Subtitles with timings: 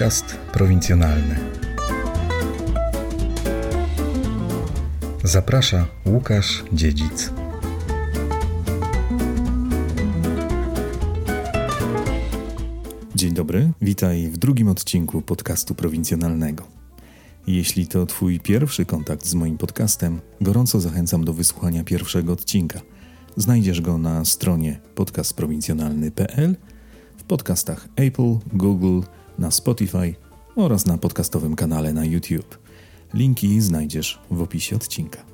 [0.00, 1.36] Podcast prowincjonalny.
[5.24, 7.32] Zaprasza Łukasz Dziedzic.
[13.14, 16.66] Dzień dobry, witaj w drugim odcinku podcastu prowincjonalnego.
[17.46, 22.80] Jeśli to Twój pierwszy kontakt z moim podcastem, gorąco zachęcam do wysłuchania pierwszego odcinka.
[23.36, 26.56] Znajdziesz go na stronie podcastprowincjonalny.pl,
[27.16, 29.00] w podcastach Apple, Google,
[29.40, 30.14] na Spotify
[30.56, 32.58] oraz na podcastowym kanale na YouTube.
[33.14, 35.24] Linki znajdziesz w opisie odcinka.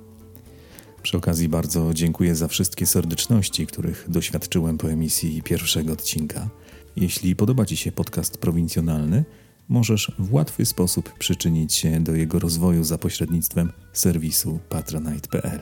[1.03, 6.49] Przy okazji bardzo dziękuję za wszystkie serdeczności, których doświadczyłem po emisji pierwszego odcinka.
[6.97, 9.25] Jeśli podoba Ci się podcast prowincjonalny,
[9.69, 15.61] możesz w łatwy sposób przyczynić się do jego rozwoju za pośrednictwem serwisu patronite.pl.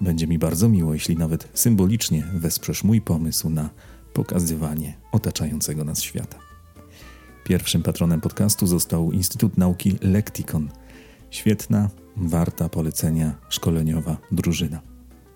[0.00, 3.70] Będzie mi bardzo miło, jeśli nawet symbolicznie wesprzesz mój pomysł na
[4.12, 6.49] pokazywanie otaczającego nas świata.
[7.50, 10.68] Pierwszym patronem podcastu został Instytut Nauki Lektikon.
[11.30, 14.80] Świetna, warta polecenia szkoleniowa drużyna.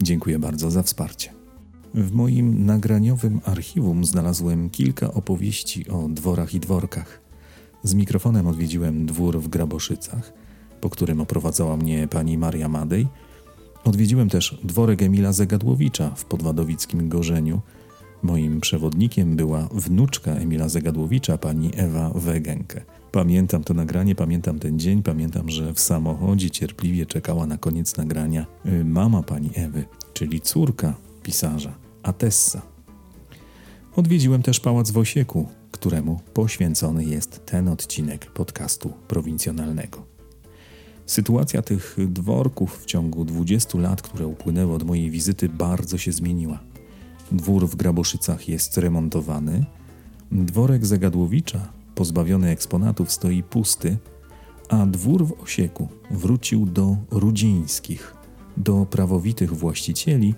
[0.03, 1.33] Dziękuję bardzo za wsparcie.
[1.95, 7.21] W moim nagraniowym archiwum znalazłem kilka opowieści o dworach i dworkach.
[7.83, 10.33] Z mikrofonem odwiedziłem dwór w Graboszycach,
[10.81, 13.09] po którym oprowadzała mnie pani Maria Madej.
[13.85, 17.61] Odwiedziłem też dworek Emila Zegadłowicza w podwadowickim Gorzeniu.
[18.25, 22.85] Moim przewodnikiem była wnuczka Emila Zegadłowicza, pani Ewa Wegenke.
[23.13, 28.47] Pamiętam to nagranie, pamiętam ten dzień, pamiętam, że w samochodzie cierpliwie czekała na koniec nagrania
[28.67, 32.63] y, mama pani Ewy, czyli córka pisarza, Atessa.
[33.97, 40.07] Odwiedziłem też pałac w Osieku, któremu poświęcony jest ten odcinek podcastu prowincjonalnego.
[41.07, 46.74] Sytuacja tych dworków w ciągu 20 lat, które upłynęły od mojej wizyty, bardzo się zmieniła.
[47.33, 49.65] Dwór w Graboszycach jest remontowany,
[50.33, 53.97] dworek Zagadłowicza, pozbawiony eksponatów, stoi pusty,
[54.69, 58.15] a dwór w Osieku wrócił do Rudzińskich,
[58.57, 60.35] do prawowitych właścicieli,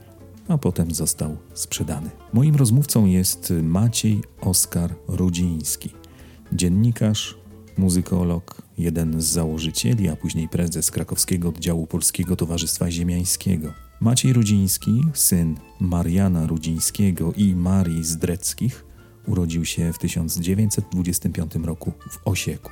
[0.48, 2.10] a potem został sprzedany.
[2.32, 5.91] Moim rozmówcą jest Maciej Oskar Rudziński,
[6.53, 7.38] dziennikarz,
[7.78, 13.85] muzykolog, jeden z założycieli, a później prezes krakowskiego oddziału Polskiego Towarzystwa Ziemiańskiego.
[14.00, 18.84] Maciej Rudziński, syn Mariana Rudzińskiego i Marii Zdreckich,
[19.26, 22.70] urodził się w 1925 roku w Osieku.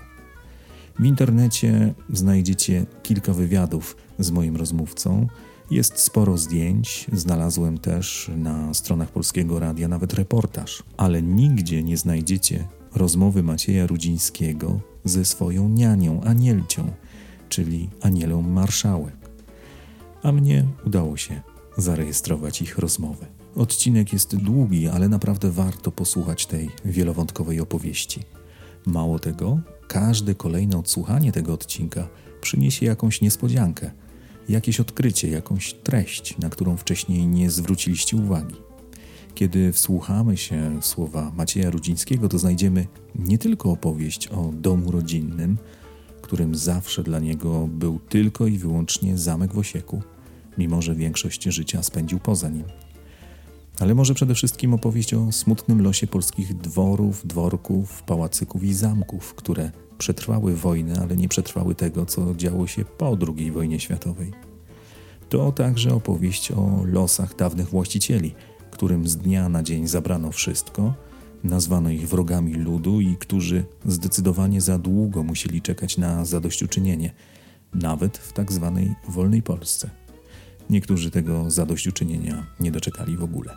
[0.98, 5.26] W internecie znajdziecie kilka wywiadów z moim rozmówcą.
[5.70, 12.68] Jest sporo zdjęć, znalazłem też na stronach Polskiego Radia nawet reportaż, ale nigdzie nie znajdziecie
[12.94, 16.92] rozmowy Macieja Rudzińskiego ze swoją nianią, Anielcią,
[17.48, 19.23] czyli Anielą Marszałek.
[20.24, 21.40] A mnie udało się
[21.76, 23.26] zarejestrować ich rozmowę.
[23.56, 28.22] Odcinek jest długi, ale naprawdę warto posłuchać tej wielowątkowej opowieści.
[28.86, 32.08] Mało tego, każde kolejne odsłuchanie tego odcinka
[32.40, 33.90] przyniesie jakąś niespodziankę,
[34.48, 38.56] jakieś odkrycie, jakąś treść, na którą wcześniej nie zwróciliście uwagi.
[39.34, 45.58] Kiedy wsłuchamy się w słowa Macieja Rudzińskiego, to znajdziemy nie tylko opowieść o domu rodzinnym,
[46.22, 50.02] którym zawsze dla niego był tylko i wyłącznie zamek w Osieku,
[50.58, 52.64] mimo że większość życia spędził poza nim.
[53.80, 59.70] Ale może przede wszystkim opowieść o smutnym losie polskich dworów, dworków, pałacyków i zamków, które
[59.98, 64.32] przetrwały wojnę, ale nie przetrwały tego, co działo się po II wojnie światowej.
[65.28, 68.34] To także opowieść o losach dawnych właścicieli–
[68.74, 70.94] którym z dnia na dzień zabrano wszystko,
[71.44, 77.12] nazwano ich wrogami ludu i którzy zdecydowanie za długo musieli czekać na zadośćuczynienie,
[77.74, 79.90] nawet w tak zwanej wolnej Polsce.
[80.70, 83.56] Niektórzy tego zadośćuczynienia nie doczekali w ogóle.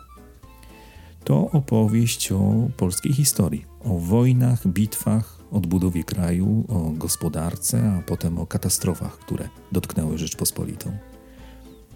[1.24, 8.46] To opowieść o polskiej historii, o wojnach, bitwach, odbudowie kraju, o gospodarce, a potem o
[8.46, 10.96] katastrofach, które dotknęły Rzeczpospolitą.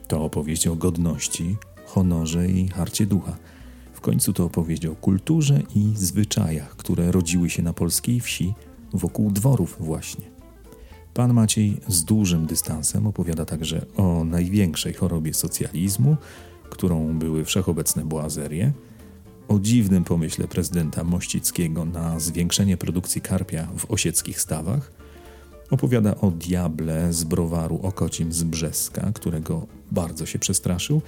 [0.08, 1.56] To opowieść o godności,
[1.86, 3.36] honorze i harcie ducha.
[3.92, 8.54] W końcu to opowieść o kulturze i zwyczajach, które rodziły się na polskiej wsi
[8.92, 10.31] wokół dworów właśnie.
[11.14, 16.16] Pan Maciej z dużym dystansem opowiada także o największej chorobie socjalizmu,
[16.70, 18.72] którą były wszechobecne boazerie,
[19.48, 24.92] o dziwnym pomyśle prezydenta Mościckiego na zwiększenie produkcji karpia w osieckich stawach,
[25.70, 31.02] opowiada o diable z browaru Okocim z Brzeska, którego bardzo się przestraszył.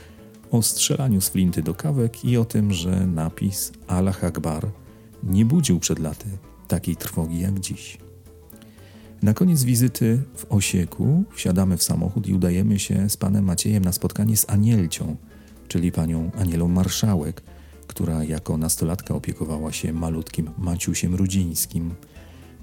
[0.51, 4.71] O strzelaniu z flinty do kawek i o tym, że napis Allah Akbar
[5.23, 6.27] nie budził przed laty
[6.69, 8.04] takiej trwogi jak dziś.
[9.23, 13.93] Na koniec wizyty w Osieku wsiadamy w samochód i udajemy się z panem Maciejem na
[13.93, 15.17] spotkanie z Anielcią,
[15.69, 17.43] czyli panią Anielą Marszałek,
[17.87, 21.95] która jako nastolatka opiekowała się malutkim Maciusiem Rudzińskim.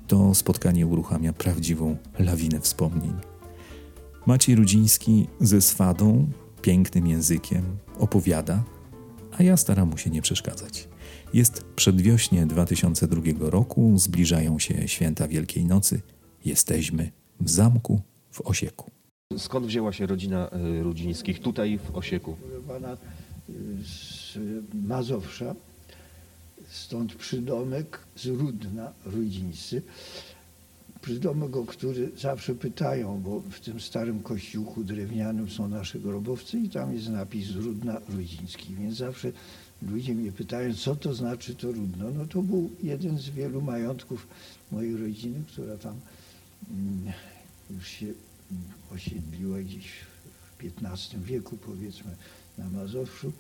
[0.07, 3.13] To spotkanie uruchamia prawdziwą lawinę wspomnień.
[4.25, 6.27] Maciej Rudziński ze swadą,
[6.61, 7.63] pięknym językiem
[7.99, 8.63] opowiada,
[9.37, 10.87] a ja staram mu się nie przeszkadzać.
[11.33, 16.01] Jest przedwiośnie 2002 roku, zbliżają się święta Wielkiej Nocy.
[16.45, 18.01] Jesteśmy w zamku
[18.31, 18.91] w Osieku.
[19.37, 20.49] Skąd wzięła się rodzina
[20.79, 22.37] y, Rudzińskich tutaj w Osieku?
[22.67, 23.53] Pana y,
[23.83, 24.37] z
[24.73, 25.55] Mazowsza,
[26.69, 29.81] stąd przydomek z Rudna, Rudzińscy.
[31.01, 36.69] Przydomek, o który zawsze pytają, bo w tym starym kościółku drewnianym są nasze grobowce i
[36.69, 39.31] tam jest napis z Rudna Rudziński, więc zawsze
[39.81, 42.11] ludzie mnie pytają, co to znaczy to Rudno.
[42.11, 44.27] No to był jeden z wielu majątków
[44.71, 45.95] mojej rodziny, która tam
[47.71, 48.05] już się
[48.91, 49.87] osiedliła gdzieś
[50.59, 52.15] w XV wieku, powiedzmy,
[52.57, 53.31] na Mazowszu.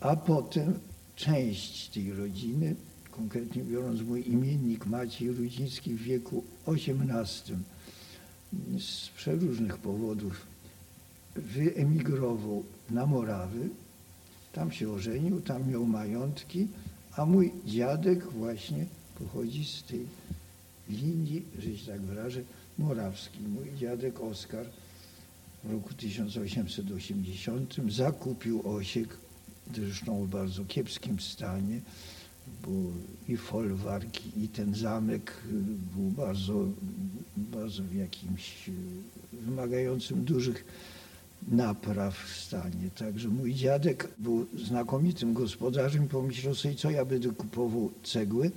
[0.00, 0.78] A potem
[1.16, 2.76] część tej rodziny,
[3.10, 7.58] konkretnie biorąc mój imiennik Maciej Rudziński w wieku XVIII,
[8.78, 10.46] z przeróżnych powodów
[11.36, 13.68] wyemigrował na Morawy,
[14.52, 16.66] tam się ożenił, tam miał majątki,
[17.16, 18.86] a mój dziadek właśnie
[19.18, 20.06] pochodzi z tej
[20.90, 22.40] linii, że się tak wyrażę,
[22.78, 23.42] morawskiej.
[23.42, 24.66] Mój dziadek Oskar
[25.64, 29.16] w roku 1880 zakupił Osiek,
[29.74, 31.80] zresztą w bardzo kiepskim stanie,
[32.62, 32.70] bo
[33.28, 35.34] i folwarki, i ten zamek
[35.96, 36.68] był bardzo,
[37.36, 38.70] bardzo w jakimś
[39.32, 40.64] wymagającym dużych
[41.48, 42.90] napraw w stanie.
[42.98, 48.50] Także mój dziadek był znakomitym gospodarzem, pomyślał sobie, co ja będę kupował cegły,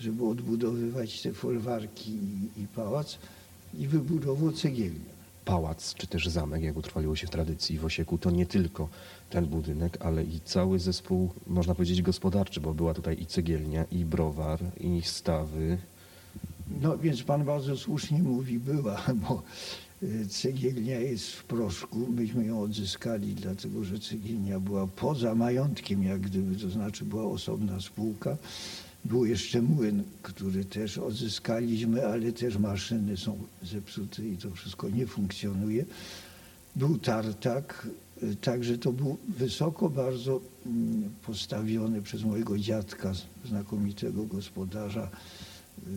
[0.00, 3.18] żeby odbudowywać te folwarki i, i pałac
[3.78, 5.14] i wybudował cegielnię.
[5.44, 8.88] Pałac, czy też zamek, jak utrwaliło się w tradycji w Osieku, to nie tylko
[9.30, 14.04] ten budynek, ale i cały zespół, można powiedzieć, gospodarczy, bo była tutaj i cegielnia, i
[14.04, 15.78] browar, i stawy.
[16.80, 19.42] No więc pan bardzo słusznie mówi, była, bo
[20.02, 21.98] y, cegielnia jest w proszku.
[21.98, 27.80] Myśmy ją odzyskali, dlatego że cegielnia była poza majątkiem, jak gdyby, to znaczy była osobna
[27.80, 28.36] spółka.
[29.04, 35.06] Był jeszcze młyn, który też odzyskaliśmy, ale też maszyny są zepsute i to wszystko nie
[35.06, 35.84] funkcjonuje.
[36.76, 37.88] Był tartak,
[38.40, 43.12] także to był wysoko bardzo mm, postawiony przez mojego dziadka,
[43.44, 45.10] znakomitego gospodarza,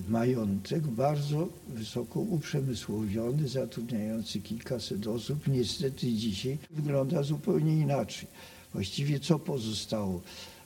[0.10, 5.48] majątek, bardzo wysoko uprzemysłowiony, zatrudniający kilkaset osób.
[5.48, 8.28] Niestety dzisiaj wygląda zupełnie inaczej.
[8.74, 10.22] Właściwie co pozostało?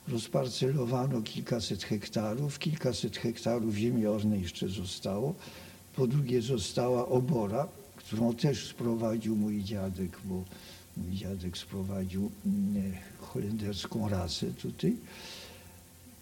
[0.08, 5.34] Rozparcelowano kilkaset hektarów, kilkaset hektarów ziemi ornej jeszcze zostało.
[5.96, 10.44] Po drugie została obora, którą też sprowadził mój dziadek, bo
[10.96, 14.96] mój dziadek sprowadził mm, holenderską rasę tutaj.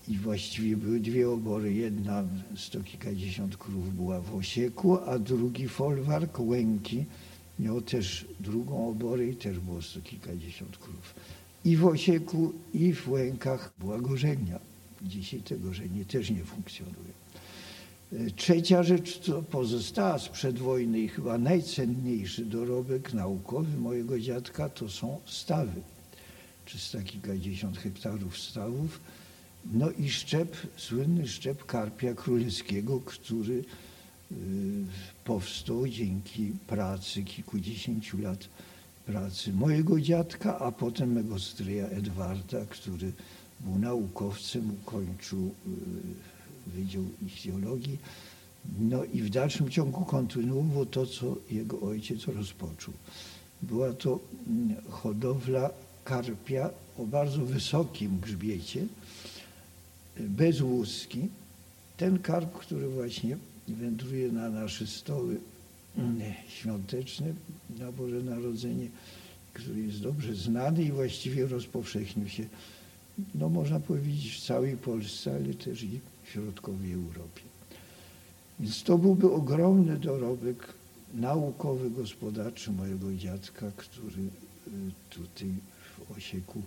[0.09, 1.75] I właściwie były dwie obory.
[1.75, 2.25] Jedna,
[2.57, 7.05] sto kilkadziesiąt krów była w Osieku, a drugi folwark, Łęki,
[7.59, 11.15] miał też drugą oborę i też było sto kilkadziesiąt krów.
[11.65, 14.59] I w Osieku, i w Łękach była gorzelnia.
[15.03, 17.21] Dzisiaj te gorzelnie też nie funkcjonuje.
[18.37, 25.21] Trzecia rzecz, co pozostała sprzed wojny i chyba najcenniejszy dorobek naukowy mojego dziadka, to są
[25.27, 25.81] stawy.
[26.65, 29.01] Trzysta kilkadziesiąt hektarów stawów.
[29.73, 33.65] No i szczep, słynny szczep karpia królewskiego, który y,
[35.25, 38.49] powstał dzięki pracy kilkudziesięciu lat
[39.11, 43.13] pracy mojego dziadka, a potem mego stryja Edwarda, który
[43.61, 45.39] był naukowcem, ukończył
[46.69, 47.99] y, Wydział Ichtiologii.
[48.81, 52.95] No i w dalszym ciągu kontynuował to, co jego ojciec rozpoczął.
[53.63, 55.71] Była to mm, hodowla
[56.05, 58.87] karpia o bardzo wysokim grzbiecie,
[60.21, 61.29] bez łuski.
[61.97, 63.37] Ten karp, który właśnie
[63.69, 65.37] wędruje na nasze stoły
[66.49, 67.35] świąteczny
[67.79, 68.89] na Boże Narodzenie,
[69.53, 72.45] który jest dobrze znany i właściwie rozpowszechnił się,
[73.35, 77.43] no można powiedzieć, w całej Polsce, ale też i w środkowej Europie.
[78.61, 80.75] Więc to byłby ogromny dorobek
[81.15, 84.71] naukowy, gospodarczy mojego dziadka, który y,
[85.11, 85.55] tutaj
[85.99, 86.63] w Osieku,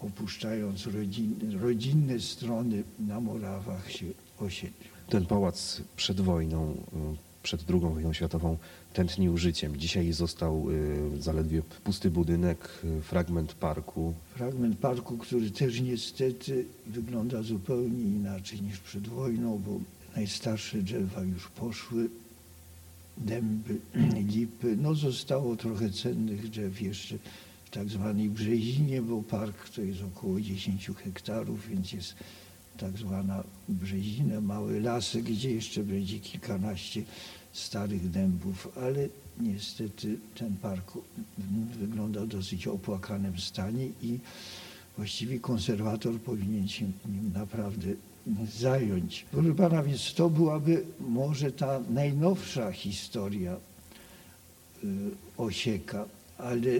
[0.00, 4.06] opuszczając rodzin, rodzinne strony na Morawach się
[4.38, 4.90] osiedlił.
[5.08, 8.56] Ten pałac przed wojną y, przed II wojną światową
[8.92, 9.76] tętnił życiem.
[9.76, 14.14] Dzisiaj został y, zaledwie pusty budynek, y, fragment parku.
[14.34, 19.80] Fragment parku, który też niestety wygląda zupełnie inaczej niż przed wojną, bo
[20.16, 22.08] najstarsze drzewa już poszły,
[23.16, 23.76] dęby,
[24.34, 24.76] lipy.
[24.76, 27.18] No zostało trochę cennych drzew jeszcze
[27.64, 32.14] w tak zwanej Brzezinie, bo park to jest około 10 hektarów, więc jest
[32.76, 37.02] tak zwana Brzezina, małe lasy, gdzie jeszcze będzie kilkanaście
[37.52, 39.08] starych dębów, ale
[39.40, 40.92] niestety ten park
[41.80, 44.18] wygląda w dosyć opłakanym stanie i
[44.96, 47.88] właściwie konserwator powinien się nim naprawdę
[48.58, 49.26] zająć.
[49.30, 53.56] Proszę pana, więc to byłaby może ta najnowsza historia
[54.84, 54.88] y,
[55.36, 56.04] Osieka,
[56.38, 56.70] ale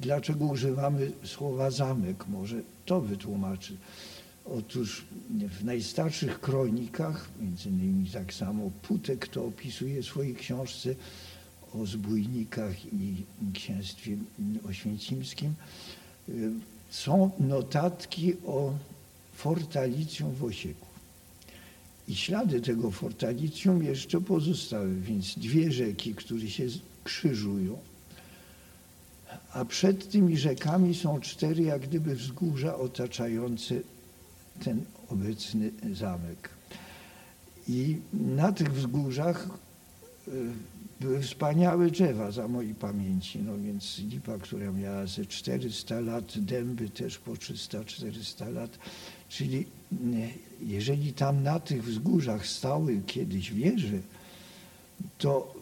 [0.00, 2.28] dlaczego używamy słowa zamek?
[2.28, 2.56] Może
[2.86, 3.76] to wytłumaczy.
[4.56, 5.04] Otóż
[5.60, 10.94] w najstarszych kronikach, między innymi tak samo Putek to opisuje w swojej książce
[11.74, 13.14] o zbójnikach i
[13.54, 14.16] księstwie
[14.68, 15.54] oświęcimskim,
[16.28, 16.50] y,
[16.90, 18.72] są notatki o
[19.34, 20.86] fortalicjum w Osieku.
[22.08, 26.66] I ślady tego fortalicjum jeszcze pozostały, więc dwie rzeki, które się
[27.04, 27.78] krzyżują,
[29.52, 33.74] a przed tymi rzekami są cztery jak gdyby wzgórza otaczające
[34.64, 36.50] ten obecny zamek.
[37.68, 39.48] I na tych wzgórzach
[40.28, 40.30] y,
[41.00, 46.90] były wspaniałe drzewa za mojej pamięci, no więc lipa, która miała ze 400 lat, dęby
[46.90, 48.78] też po 300-400 lat,
[49.28, 49.66] czyli
[50.60, 53.98] jeżeli tam na tych wzgórzach stały kiedyś wieże,
[55.18, 55.54] to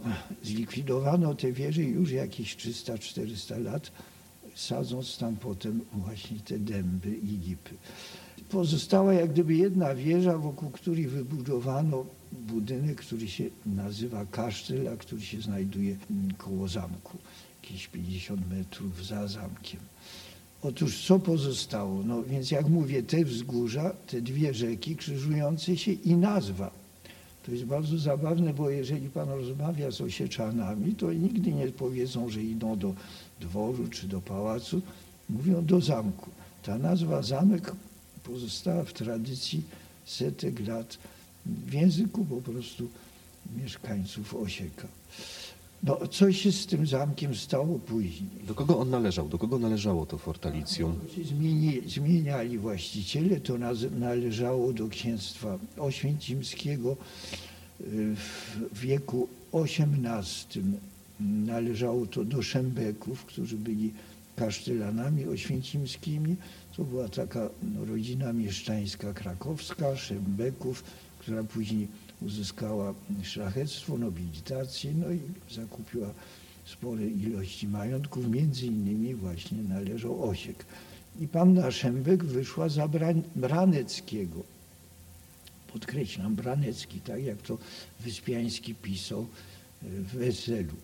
[0.43, 3.93] zlikwidowano te wieże już jakieś 300-400 lat,
[4.55, 7.75] sadząc tam potem właśnie te dęby i lipy.
[8.51, 15.23] Pozostała jak gdyby jedna wieża, wokół której wybudowano budynek, który się nazywa kasztel, a który
[15.23, 15.97] się znajduje
[16.39, 17.19] koło zamku,
[17.63, 19.81] jakieś 50 metrów za zamkiem.
[20.63, 22.03] Otóż co pozostało?
[22.03, 26.71] No więc jak mówię, te wzgórza, te dwie rzeki krzyżujące się i nazwa.
[27.47, 32.43] To jest bardzo zabawne, bo jeżeli pan rozmawia z osieczanami, to nigdy nie powiedzą, że
[32.43, 32.95] idą do
[33.41, 34.81] dworu czy do pałacu,
[35.31, 36.31] mówią do zamku.
[36.63, 37.73] Ta nazwa zamek
[38.27, 39.63] pozostała w tradycji
[40.05, 40.99] setek lat
[41.47, 42.89] w języku po prostu
[43.57, 44.89] mieszkańców Osieka.
[45.83, 48.31] No, co się z tym zamkiem stało później?
[48.47, 49.29] Do kogo on należał?
[49.29, 51.01] Do kogo należało to fortalicjum?
[51.25, 53.41] Zmieni, zmieniali właściciele.
[53.41, 53.59] To
[53.99, 56.97] należało do księstwa oświęcimskiego.
[58.73, 60.65] W wieku XVIII
[61.21, 63.93] należało to do Szembeków, którzy byli
[64.37, 66.37] kasztelanami oświęcimskimi.
[66.77, 67.49] To była taka
[67.87, 70.85] rodzina mieszczańska krakowska, Szembeków,
[71.19, 71.89] która później
[72.23, 75.21] uzyskała szlachectwo, nobilitację, no i
[75.55, 76.11] zakupiła
[76.65, 80.65] spore ilości majątków, między innymi właśnie należał Osiek.
[81.21, 82.89] I panna Szembek wyszła za
[83.37, 84.43] Braneckiego.
[85.73, 87.59] Podkreślam, Branecki, tak jak to
[88.01, 89.27] Wyspiański pisał e,
[89.89, 90.75] w weselu.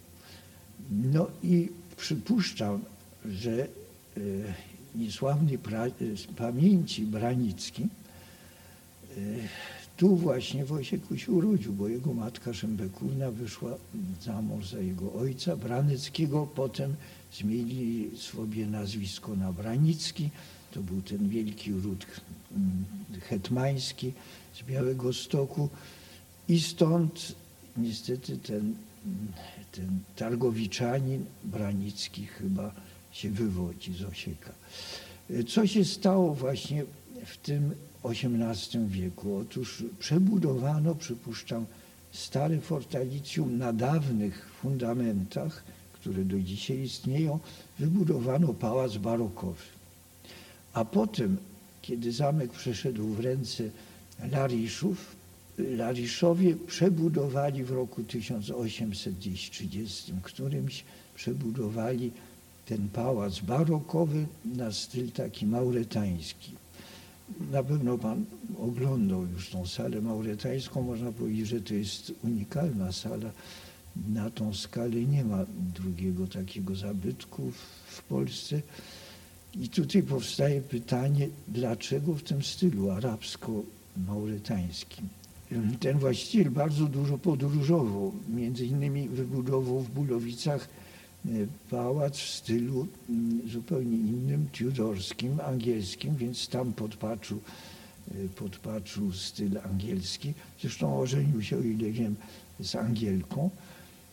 [0.91, 2.85] No i przypuszczam,
[3.25, 4.21] że e,
[4.95, 5.59] niesławny
[6.17, 7.89] z pamięci Branicki e,
[9.97, 13.71] tu właśnie Wojciech się urodził, bo jego matka Szembekówna wyszła
[14.23, 16.95] za mąż za jego ojca Braneckiego, potem
[17.33, 20.31] zmienili sobie nazwisko na Branicki,
[20.73, 22.07] to był ten wielki ród
[22.57, 22.85] mm,
[23.21, 24.13] hetmański
[24.55, 25.69] z Białego Stoku.
[26.49, 27.35] I stąd
[27.77, 28.75] niestety ten,
[29.73, 32.73] ten targowiczanin Branicki chyba
[33.13, 34.53] się wywodzi z Osieka.
[35.49, 36.85] Co się stało właśnie
[37.27, 39.37] w tym XVIII wieku.
[39.37, 41.67] Otóż przebudowano, przypuszczam,
[42.13, 47.39] stare fortalicjum na dawnych fundamentach, które do dzisiaj istnieją,
[47.79, 49.63] wybudowano pałac barokowy.
[50.73, 51.37] A potem,
[51.83, 53.65] kiedy zamek przeszedł w ręce
[54.31, 55.17] Lariszów,
[55.59, 62.11] Lariszowie przebudowali w roku 1830 którymś przebudowali
[62.77, 66.53] ten pałac barokowy na styl taki mauretański.
[67.51, 68.25] Na pewno Pan
[68.59, 70.83] oglądał już tą salę mauretańską.
[70.83, 73.31] Można powiedzieć, że to jest unikalna sala.
[74.09, 77.53] Na tą skalę nie ma drugiego takiego zabytku
[77.87, 78.63] w Polsce.
[79.55, 85.05] I tutaj powstaje pytanie, dlaczego w tym stylu arabsko-mauretańskim?
[85.81, 88.13] Ten właściciel bardzo dużo podróżował.
[88.29, 90.69] Między innymi wybudował w Bulowicach
[91.71, 97.39] pałac w stylu mm, zupełnie innym, tudorskim, angielskim, więc tam podpatrzył,
[98.11, 100.33] e, podpatrzył styl angielski.
[100.61, 102.17] Zresztą ożenił się, o ile wiem,
[102.61, 103.51] z Angielką.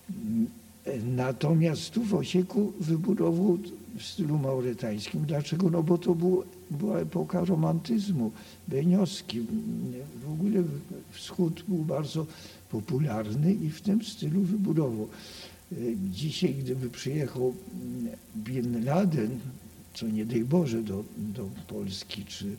[0.10, 0.48] Mm,
[0.86, 3.58] e, natomiast tu w Osieku wybudował
[3.98, 5.26] w stylu mauretańskim.
[5.26, 5.70] Dlaczego?
[5.70, 8.32] No bo to był, była epoka romantyzmu,
[8.68, 9.42] benioski.
[10.26, 10.64] W ogóle
[11.12, 12.26] wschód był bardzo
[12.72, 15.08] popularny i w tym stylu wybudował.
[16.12, 17.56] Dzisiaj, gdyby przyjechał
[18.36, 19.40] Bin Laden,
[19.94, 22.56] co nie daj Boże do, do Polski, czy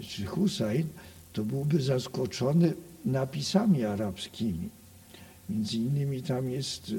[0.00, 0.88] czy Hussein,
[1.32, 2.74] to byłby zaskoczony
[3.04, 4.68] napisami arabskimi.
[5.50, 6.94] Między innymi tam jest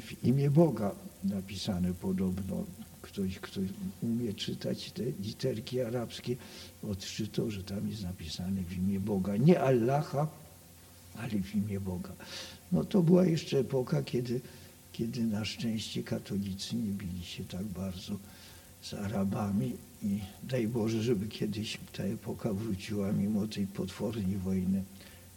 [0.00, 0.90] w imię Boga
[1.24, 2.64] napisane podobno.
[3.02, 3.60] Ktoś, kto
[4.02, 6.36] umie czytać te literki arabskie,
[6.82, 9.36] odczytał, że tam jest napisane w imię Boga.
[9.36, 10.28] Nie Allaha,
[11.18, 12.12] ale w imię Boga.
[12.72, 14.40] No to była jeszcze epoka, kiedy,
[14.92, 18.16] kiedy na szczęście katolicy nie bili się tak bardzo
[18.82, 24.82] z Arabami i daj Boże, żeby kiedyś ta epoka wróciła mimo tej potwornej wojny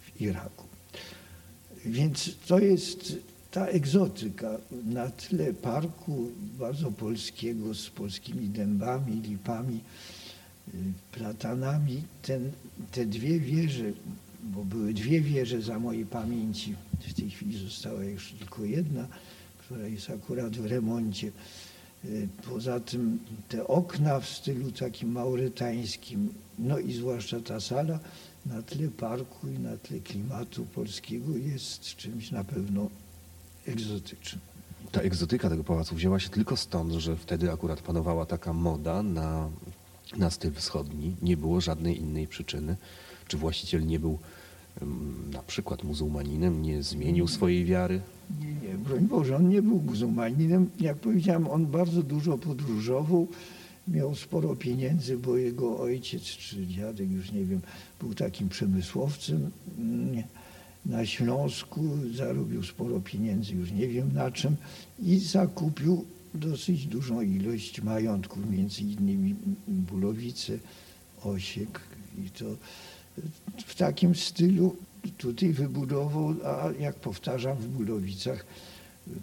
[0.02, 0.66] w Iraku.
[1.86, 3.16] Więc to jest
[3.52, 9.80] ta egzotyka na tle parku bardzo polskiego z polskimi dębami, lipami,
[10.68, 10.72] y,
[11.12, 12.04] platanami.
[12.22, 12.52] Ten,
[12.92, 13.92] te dwie wieże,
[14.44, 16.76] bo były dwie wieże za mojej pamięci,
[17.08, 19.08] w tej chwili została już tylko jedna,
[19.58, 21.32] która jest akurat w remoncie.
[22.06, 28.00] Y, poza tym te okna w stylu takim maurytańskim, no i zwłaszcza ta sala
[28.46, 32.90] na tle parku i na tle klimatu polskiego jest czymś na pewno
[33.68, 34.42] egzotycznym.
[34.92, 39.50] Ta egzotyka tego pałacu wzięła się tylko stąd, że wtedy akurat panowała taka moda na,
[40.18, 41.16] na styl wschodni.
[41.22, 42.76] Nie było żadnej innej przyczyny.
[43.28, 44.20] Czy właściciel nie był
[45.32, 48.02] na przykład muzułmaninem, nie zmienił swojej wiary?
[48.42, 50.70] Nie, nie, broń Boże, on nie był muzułmaninem.
[50.80, 53.28] Jak powiedziałem, on bardzo dużo podróżował,
[53.88, 57.62] miał sporo pieniędzy, bo jego ojciec czy dziadek, już nie wiem,
[58.00, 59.52] był takim przemysłowcem
[60.86, 61.82] na Śląsku,
[62.16, 64.56] zarobił sporo pieniędzy, już nie wiem na czym
[65.04, 69.36] i zakupił dosyć dużą ilość majątków, między innymi
[69.68, 70.60] Bulowice,
[71.24, 71.80] Osiek
[72.26, 72.46] i to
[73.66, 74.76] w takim stylu
[75.18, 78.46] tutaj wybudował, a jak powtarzam w Bulowicach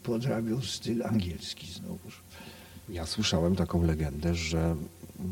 [0.03, 2.21] podrabiał styl angielski znowuż.
[2.88, 4.76] Ja słyszałem taką legendę, że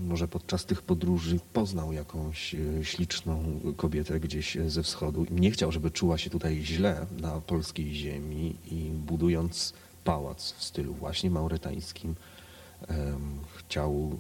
[0.06, 5.72] może podczas tych podróży poznał jakąś e, śliczną kobietę gdzieś ze wschodu i nie chciał,
[5.72, 9.72] żeby czuła się tutaj źle na polskiej ziemi i budując
[10.05, 12.14] pałac w stylu właśnie mauretańskim
[13.59, 14.18] chciał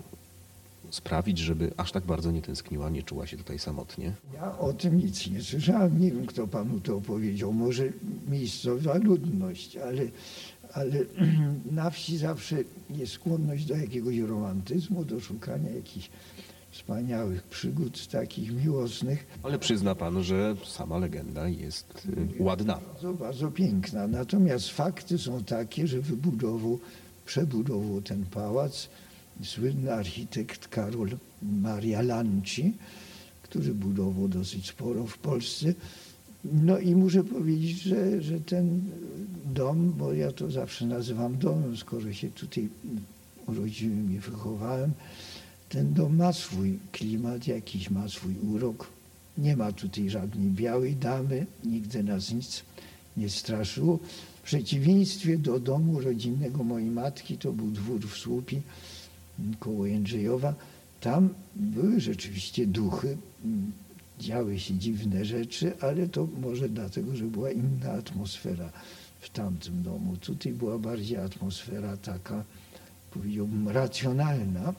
[0.94, 4.12] sprawić, żeby aż tak bardzo nie tęskniła, nie czuła się tutaj samotnie?
[4.34, 6.00] Ja o tym nic nie słyszałem.
[6.00, 7.52] Nie wiem, kto panu to opowiedział.
[7.52, 7.84] Może
[8.28, 10.02] miejscowa ludność, ale,
[10.72, 10.98] ale
[11.80, 12.56] na wsi zawsze
[12.90, 16.10] jest skłonność do jakiegoś romantyzmu, do szukania jakichś
[16.70, 19.26] wspaniałych przygód, takich miłosnych.
[19.42, 22.80] Ale przyzna pan, że sama legenda jest y, ładna.
[22.92, 24.06] Bardzo, bardzo piękna.
[24.06, 26.78] Natomiast fakty są takie, że wybudował,
[27.26, 28.88] przebudował ten pałac
[29.42, 31.10] słynny architekt Karol
[31.42, 32.72] Maria Lanci,
[33.42, 35.74] który budował dosyć sporo w Polsce.
[36.44, 38.82] No i muszę powiedzieć, że, że ten
[39.44, 42.68] dom, bo ja to zawsze nazywam domem, skoro się tutaj
[43.46, 44.92] urodziłem i wychowałem,
[45.68, 48.86] ten dom ma swój klimat, jakiś ma swój urok.
[49.38, 52.62] Nie ma tutaj żadnej białej damy, nigdy nas nic
[53.16, 53.98] nie straszyło.
[54.42, 58.60] W przeciwieństwie do domu rodzinnego mojej matki, to był dwór w Słupi,
[59.58, 60.54] koło Jędrzejowa,
[61.00, 63.16] tam były rzeczywiście duchy,
[64.20, 68.70] działy się dziwne rzeczy, ale to może dlatego, że była inna atmosfera
[69.20, 70.16] w tamtym domu.
[70.16, 72.44] Tutaj była bardziej atmosfera taka,
[73.10, 74.74] powiedziałbym, racjonalna,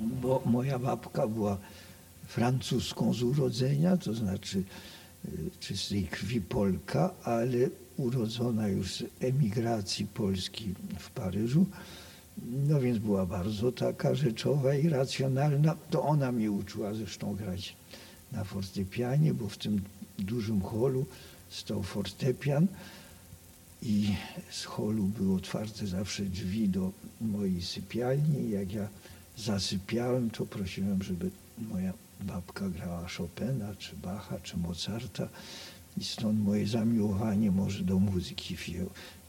[0.00, 1.58] bo moja babka była
[2.26, 4.58] francuską z urodzenia, to znaczy
[5.24, 7.58] y, czystej krwi Polka, ale
[7.96, 11.66] urodzona już z emigracji Polski w Paryżu.
[12.42, 15.76] No więc była bardzo taka rzeczowa i racjonalna.
[15.90, 17.76] To ona mnie uczyła zresztą grać
[18.32, 19.80] na fortepianie, bo w tym
[20.18, 21.06] dużym holu
[21.50, 22.66] stał fortepian
[23.82, 24.14] i
[24.50, 28.50] z holu były otwarte zawsze drzwi do mojej sypialni.
[28.50, 28.88] Jak ja
[29.38, 35.28] zasypiałem, to prosiłem, żeby moja babka grała Chopina, czy Bacha, czy Mozarta.
[35.98, 38.56] I stąd moje zamiłowanie może do muzyki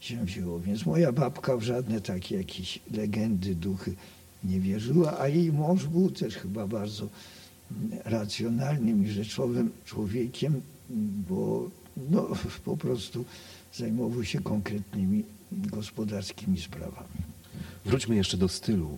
[0.06, 0.60] się wzięło.
[0.60, 3.96] Więc moja babka w żadne takie jakieś legendy, duchy
[4.44, 7.10] nie wierzyła, a jej mąż był też chyba bardzo
[8.06, 10.62] racjonalnym i rzeczowym człowiekiem,
[11.30, 11.70] bo
[12.10, 12.28] no,
[12.66, 13.26] po prostu
[13.74, 17.20] zajmował się konkretnymi gospodarskimi sprawami.
[17.86, 18.98] Wróćmy jeszcze do stylu,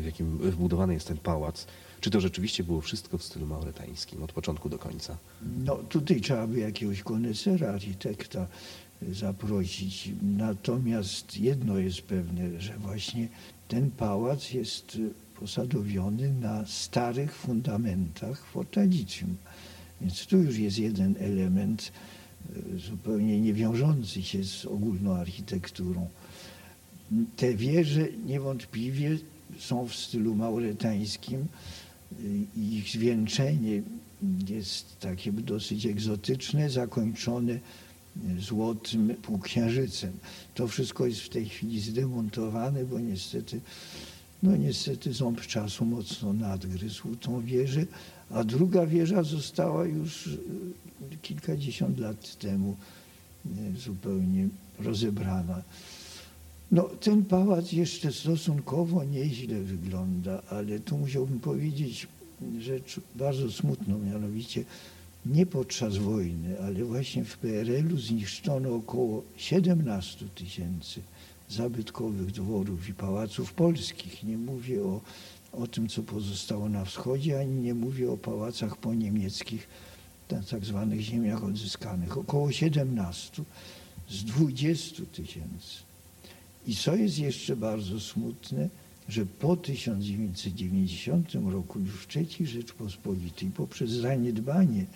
[0.00, 1.66] w jakim wbudowany jest ten pałac.
[2.00, 5.16] Czy to rzeczywiście było wszystko w stylu mauretańskim od początku do końca?
[5.64, 8.46] No tutaj trzeba by jakiegoś konesera, architekta
[9.12, 10.10] zaprosić.
[10.22, 13.28] Natomiast jedno jest pewne, że właśnie
[13.68, 14.98] ten pałac jest
[15.40, 19.36] posadowiony na starych fundamentach fortalicjum.
[20.00, 21.92] Więc tu już jest jeden element
[22.56, 26.08] e, zupełnie nie wiążący się z ogólną architekturą.
[27.36, 29.18] Te wieże niewątpliwie
[29.58, 31.46] są w stylu mauretańskim,
[32.56, 33.82] Ich zwieńczenie
[34.48, 37.58] jest takie dosyć egzotyczne, zakończone
[38.38, 40.12] złotym półksiężycem.
[40.54, 43.60] To wszystko jest w tej chwili zdemontowane, bo niestety,
[44.42, 47.86] no niestety ząb czasu mocno nadgryzł tą wieżę,
[48.30, 50.28] a druga wieża została już
[51.22, 52.76] kilkadziesiąt lat temu
[53.78, 54.48] zupełnie
[54.78, 55.62] rozebrana.
[56.72, 62.06] No, ten pałac jeszcze stosunkowo nieźle wygląda, ale tu musiałbym powiedzieć
[62.58, 64.64] rzecz bardzo smutną, mianowicie
[65.26, 71.00] nie podczas wojny, ale właśnie w PRL-u zniszczono około 17 tysięcy
[71.48, 74.24] zabytkowych dworów i pałaców polskich.
[74.24, 75.00] Nie mówię o,
[75.52, 79.68] o tym, co pozostało na wschodzie, ani nie mówię o pałacach poniemieckich,
[80.50, 82.18] tak zwanych ziemiach odzyskanych.
[82.18, 83.42] Około 17
[84.10, 85.76] z 20 tysięcy.
[86.66, 88.68] I co jest jeszcze bardzo smutne,
[89.12, 94.86] że po 1990 roku już w III Rzeczpospolitej poprzez zaniedbanie,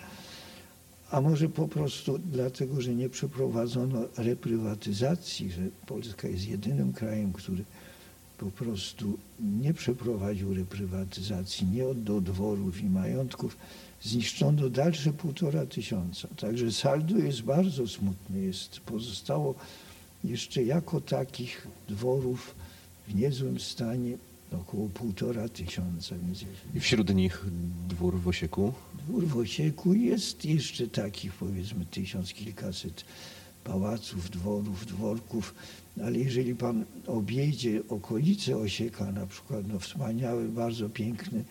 [1.11, 7.63] a może po prostu dlatego, że nie przeprowadzono reprywatyzacji, że Polska jest jedynym krajem, który
[8.37, 9.17] po prostu
[9.61, 13.57] nie przeprowadził reprywatyzacji, nie oddał dworów i majątków,
[14.01, 16.27] zniszczono dalsze półtora tysiąca.
[16.37, 18.39] Także saldo jest bardzo smutne.
[18.39, 19.55] Jest, pozostało
[20.23, 22.55] jeszcze jako takich dworów
[23.07, 24.17] w niezłym stanie
[24.51, 26.15] około półtora tysiąca.
[26.75, 27.45] I wśród nich
[27.89, 28.73] dwór w Osieku?
[29.07, 33.05] Dwór w Osieku jest jeszcze takich powiedzmy tysiąc kilkaset
[33.63, 35.55] pałaców, dworów, dworków,
[36.03, 41.43] ale jeżeli pan objedzie okolice Osieka, na przykład no, wspaniały, bardzo piękny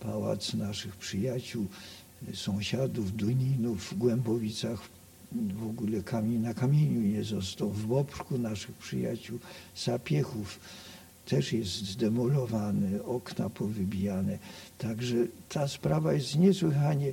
[0.00, 1.66] pałac naszych przyjaciół,
[2.34, 4.88] sąsiadów, Duninów w Głębowicach,
[5.32, 9.38] w ogóle kamień na kamieniu nie został, w Bobrku naszych przyjaciół,
[9.74, 10.60] Sapiechów,
[11.30, 14.38] też jest zdemolowany, okna powybijane.
[14.78, 15.16] Także
[15.48, 17.12] ta sprawa jest niesłychanie,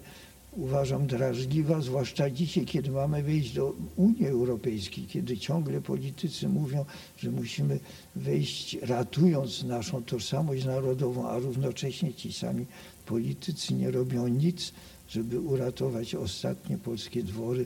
[0.51, 6.86] uważam, drażliwa, zwłaszcza dzisiaj, kiedy mamy wejść do Unii Europejskiej, kiedy ciągle politycy mówią,
[7.17, 7.80] że musimy
[8.15, 12.65] wejść ratując naszą tożsamość narodową, a równocześnie ci sami
[13.06, 14.73] politycy nie robią nic,
[15.10, 17.65] żeby uratować ostatnie polskie dwory,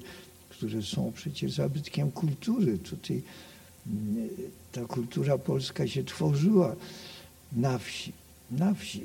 [0.49, 2.77] które są przecież zabytkiem kultury.
[2.77, 3.23] Tutaj
[4.71, 6.75] ta kultura polska się tworzyła
[7.53, 8.13] na wsi.
[8.51, 9.03] Na wsi.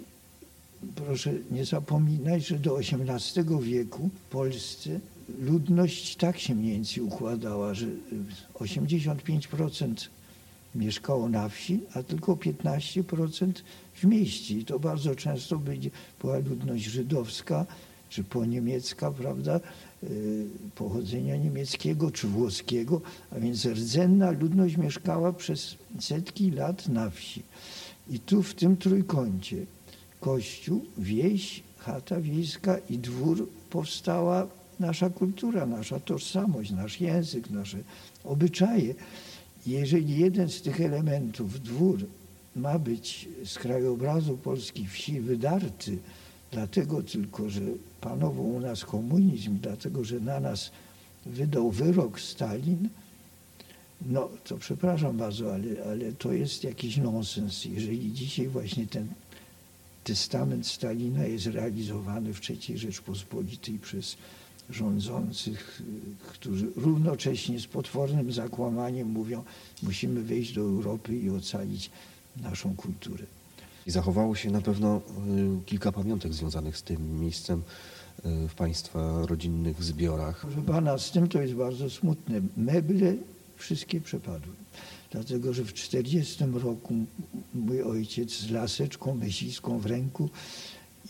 [0.95, 5.01] Proszę nie zapominać, że do XVIII wieku w Polsce
[5.41, 7.87] ludność tak się mniej więcej układała, że
[8.55, 10.09] 85%
[10.75, 13.53] mieszkało na wsi, a tylko 15%
[13.95, 14.55] w mieście.
[14.55, 15.61] I to bardzo często
[16.21, 17.67] była ludność żydowska
[18.09, 19.61] czy poniemiecka, prawda?
[20.05, 27.43] Y, pochodzenia niemieckiego czy włoskiego, a więc rdzenna ludność mieszkała przez setki lat na wsi.
[28.11, 29.57] I tu w tym trójkącie
[30.21, 34.47] kościół, wieś, chata wiejska i dwór powstała
[34.81, 37.79] nasza kultura, nasza tożsamość, nasz język, nasze
[38.25, 38.95] obyczaje.
[39.67, 42.07] Jeżeli jeden z tych elementów, dwór,
[42.57, 45.99] ma być z krajobrazu polskiej wsi wydarty,
[46.51, 47.61] dlatego tylko, że
[48.01, 50.71] panował u nas komunizm, dlatego, że na nas
[51.27, 52.89] wydał wyrok Stalin,
[54.07, 57.65] no to przepraszam bardzo, ale, ale to jest jakiś nonsens.
[57.65, 59.09] Jeżeli dzisiaj właśnie ten
[60.05, 64.17] testament Stalina jest realizowany w III Rzeczpospolitej przez
[64.71, 65.83] rządzących,
[66.29, 69.45] którzy równocześnie z potwornym zakłamaniem mówią,
[69.83, 71.91] musimy wejść do Europy i ocalić
[72.43, 73.25] naszą kulturę.
[73.87, 75.01] I zachowało się na pewno
[75.61, 77.63] y, kilka pamiątek związanych z tym miejscem
[78.19, 80.41] y, w Państwa rodzinnych zbiorach.
[80.41, 82.41] Proszę Pana, z tym to jest bardzo smutne.
[82.57, 83.15] Meble
[83.57, 84.53] wszystkie przepadły.
[85.11, 86.95] Dlatego, że w 1940 roku
[87.55, 90.29] mój ojciec z laseczką myśliską w ręku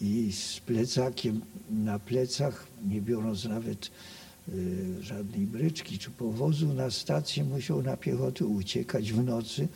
[0.00, 3.90] i z plecakiem na plecach, nie biorąc nawet
[4.48, 9.68] y, żadnej bryczki czy powozu na stację, musiał na piechotę uciekać w nocy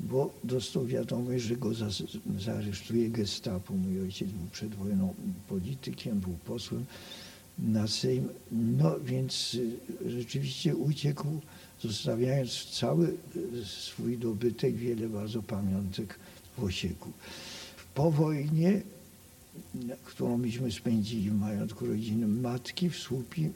[0.00, 1.70] bo dostał wiadomość, że go
[2.38, 3.74] zaaresztuje gestapo.
[3.74, 5.14] Mój ojciec był przed wojną
[5.48, 6.84] politykiem, był posłem
[7.58, 8.28] na Sejm.
[8.52, 11.40] No więc y, rzeczywiście uciekł,
[11.82, 16.18] zostawiając cały y, swój dobytek, wiele bardzo pamiątek
[16.58, 17.12] w Osieku.
[17.94, 18.82] Po wojnie,
[20.04, 23.50] którą myśmy spędzili w majątku rodzinnym matki w Słupi,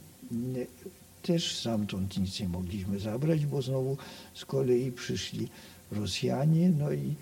[1.23, 3.97] też stamtąd nic nie mogliśmy zabrać, bo znowu
[4.35, 5.49] z kolei przyszli
[5.95, 7.15] Rosjanie, no i,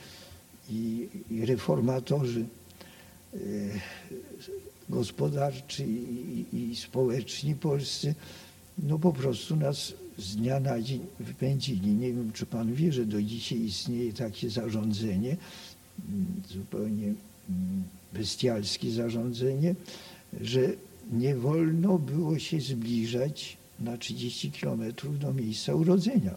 [0.71, 2.45] i, i reformatorzy
[3.35, 3.39] e,
[4.89, 8.15] gospodarczy i, i, społeczni polscy,
[8.79, 11.95] no po prostu nas z dnia na dzień wypędzili.
[11.95, 15.37] Nie wiem, czy pan wie, że do dzisiaj istnieje takie zarządzenie,
[16.09, 17.83] mm, zupełnie mm,
[18.13, 19.75] bestialskie zarządzenie,
[20.41, 20.61] że
[21.13, 26.35] nie wolno było się zbliżać na 30 kilometrów do miejsca urodzenia.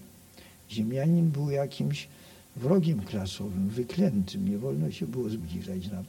[0.71, 2.07] Ziemianin był jakimś
[2.55, 6.03] wrogiem klasowym, wyklętym, nie wolno się było zbliżać nam.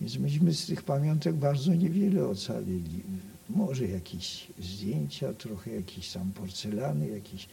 [0.00, 3.02] Więc myśmy z tych pamiątek bardzo niewiele ocalili.
[3.50, 7.48] Może jakieś zdjęcia, trochę jakieś tam porcelany, jakieś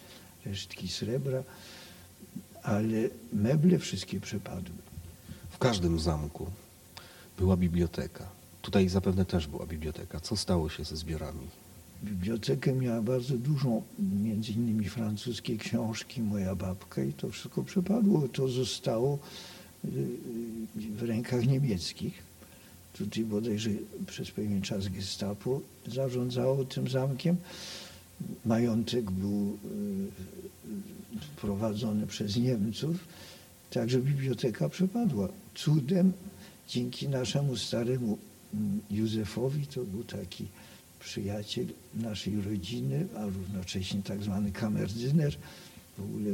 [0.45, 1.43] resztki srebra,
[2.63, 4.75] ale meble wszystkie przepadły.
[5.49, 6.47] W każdym zamku
[7.38, 8.27] była biblioteka.
[8.62, 10.19] Tutaj zapewne też była biblioteka.
[10.19, 11.47] Co stało się ze zbiorami?
[12.03, 13.81] Bibliotekę miała bardzo dużą,
[14.23, 18.27] między innymi francuskie książki, moja babka i to wszystko przepadło.
[18.27, 19.19] To zostało
[19.86, 22.23] y, y, w rękach niemieckich.
[22.93, 23.69] Tutaj bodajże
[24.08, 27.36] przez pewien czas gestapo zarządzało tym zamkiem.
[28.45, 30.08] Majątek był y,
[31.41, 32.97] prowadzony przez Niemców,
[33.69, 35.27] także biblioteka przepadła.
[35.55, 36.13] Cudem
[36.67, 38.17] dzięki naszemu staremu
[38.53, 40.45] mm, Józefowi, to był taki
[41.05, 45.37] przyjaciel naszej rodziny, a równocześnie tak zwany kamerdyner.
[45.97, 46.31] W ogóle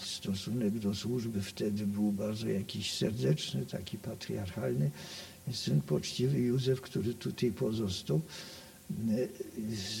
[0.00, 4.90] stosunek do służby wtedy był bardzo jakiś serdeczny, taki patriarchalny.
[5.46, 8.20] Więc ten poczciwy Józef, który tutaj pozostał,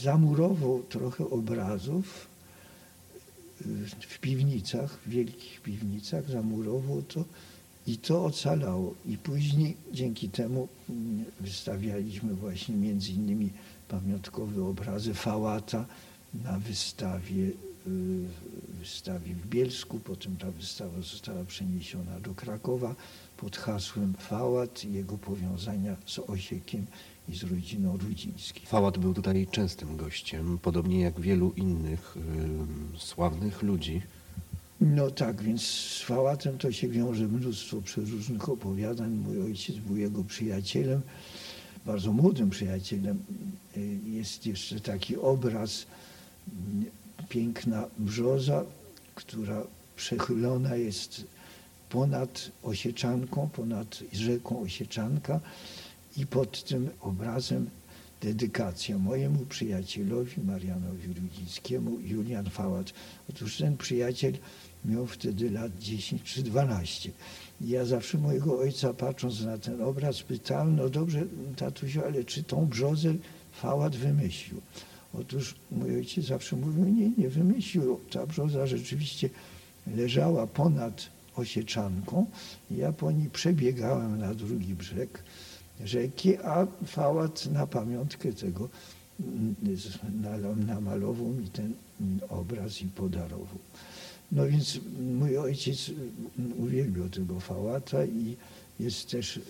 [0.02, 2.26] zamurował trochę obrazów
[4.08, 7.24] w piwnicach, w wielkich piwnicach, zamurował to
[7.86, 8.94] i to ocalało.
[9.06, 10.68] I później dzięki temu
[11.40, 13.50] wystawialiśmy właśnie między innymi
[14.00, 15.84] pamiątkowe obrazy Fałata
[16.44, 17.52] na wystawie, y,
[18.80, 20.00] wystawie w Bielsku.
[20.04, 22.94] Potem ta wystawa została przeniesiona do Krakowa
[23.36, 26.86] pod hasłem Fałat i jego powiązania z Osiekiem
[27.28, 28.66] i z rodziną Rudzińskim.
[28.66, 32.16] Fałat był tutaj częstym gościem, podobnie jak wielu innych
[32.96, 34.02] y, sławnych ludzi.
[34.80, 39.10] No tak, więc z Fałatem to się wiąże mnóstwo przeróżnych opowiadań.
[39.10, 41.00] Mój ojciec był jego przyjacielem,
[41.86, 43.18] bardzo młodym przyjacielem.
[43.76, 45.86] Y, jest jeszcze taki obraz,
[47.28, 48.64] piękna brzoza,
[49.14, 49.62] która
[49.96, 51.24] przechylona jest
[51.88, 55.40] ponad Osieczanką, ponad rzeką Osieczanka
[56.16, 57.70] i pod tym obrazem
[58.20, 62.92] dedykacja mojemu przyjacielowi Marianowi Rudzińskiemu, Julian Fałat.
[63.30, 64.32] Otóż ten przyjaciel
[64.84, 67.10] miał wtedy lat 10 czy 12.
[67.66, 71.22] Ja zawsze mojego ojca patrząc na ten obraz pytałem, no dobrze
[71.56, 73.14] tatusiu, ale czy tą brzozę
[73.52, 74.60] Fałat wymyślił?
[75.14, 78.00] Otóż mój ojciec zawsze mówił, nie, nie wymyślił.
[78.10, 79.30] Ta brzoza rzeczywiście
[79.96, 82.26] leżała ponad Osieczanką.
[82.70, 85.22] Ja po niej przebiegałem na drugi brzeg
[85.84, 88.68] rzeki, a Fałat na pamiątkę tego
[90.66, 91.74] namalował mi ten
[92.28, 93.58] obraz i podarował.
[94.32, 94.80] No więc
[95.18, 95.90] mój ojciec
[96.58, 98.36] uwielbiał tego Fałata i
[98.80, 99.42] jest też y,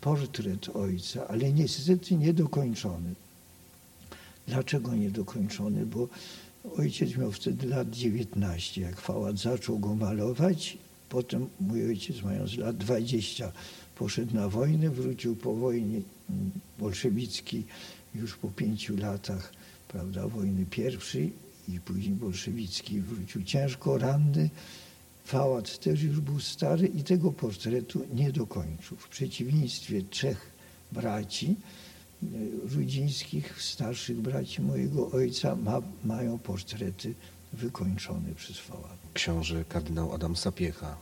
[0.00, 3.14] portret ojca, ale niestety niedokończony.
[4.48, 5.86] Dlaczego niedokończony?
[5.86, 6.08] Bo
[6.78, 10.78] ojciec miał wtedy lat 19, jak Fałat zaczął go malować.
[11.08, 13.52] Potem mój ojciec, mając lat 20,
[13.96, 16.00] poszedł na wojnę, wrócił po wojnie
[16.30, 17.64] mm, bolszewickiej
[18.14, 19.52] już po pięciu latach
[19.88, 21.32] prawda, wojny pierwszej
[21.68, 24.50] i później bolszewickiej wrócił ciężko ranny.
[25.24, 28.96] Fałat też już był stary i tego portretu nie dokończył.
[28.96, 30.50] W przeciwieństwie trzech
[30.92, 31.56] braci
[32.22, 32.26] e,
[32.74, 37.14] rudzińskich, starszych braci mojego ojca, ma, mają portrety
[37.52, 38.98] wykończone przez Fałat.
[39.14, 40.96] Książę kardynał Adam Sapiecha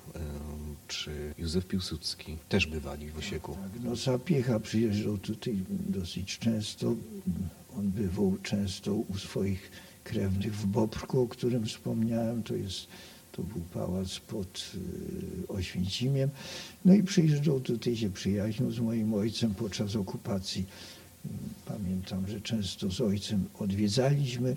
[0.88, 3.53] czy Józef Piłsudski też bywali w Osieku.
[3.53, 6.94] Tak, no Sapiecha przyjeżdżał tutaj dosyć często.
[7.79, 9.70] On bywał często u swoich
[10.05, 12.43] krewnych w Bobrku, o którym wspomniałem.
[12.43, 12.87] To, jest,
[13.33, 14.73] to był pałac pod
[15.45, 16.31] y, Oświęcimiem.
[16.85, 20.67] No i przyjeżdżał tutaj, się przyjaźnił z moim ojcem podczas okupacji.
[21.67, 24.57] Pamiętam, że często z ojcem odwiedzaliśmy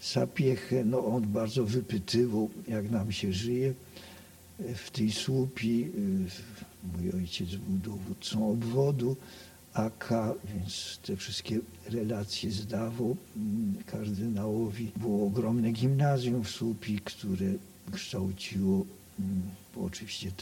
[0.00, 0.84] Sapiechę.
[0.84, 3.74] No on bardzo wypytywał, jak nam się żyje
[4.74, 5.82] w tej słupi.
[5.82, 6.60] Y,
[6.96, 9.16] mój ojciec był dowódcą obwodu
[9.74, 10.10] AK,
[10.54, 14.90] więc te wszystkie relacje zdawał mm, kardynałowi.
[14.96, 17.46] Było ogromne gimnazjum w słupi, które
[17.92, 18.84] kształciło
[19.20, 19.42] mm,
[19.76, 20.32] oczywiście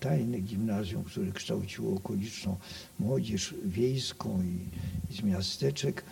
[0.00, 2.56] tajne gimnazjum, które kształciło okoliczną
[2.98, 6.04] młodzież wiejską i, i z miasteczek,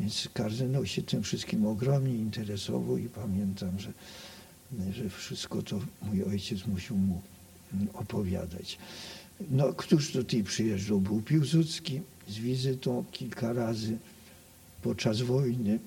[0.00, 3.92] więc kardynał się tym wszystkim ogromnie interesował i pamiętam, że
[4.92, 7.22] że wszystko to mój ojciec musiał mu
[7.94, 8.78] opowiadać.
[9.50, 11.00] No, któż tutaj przyjeżdżał?
[11.00, 13.98] Był Piłsudski z wizytą kilka razy
[14.82, 15.78] podczas wojny.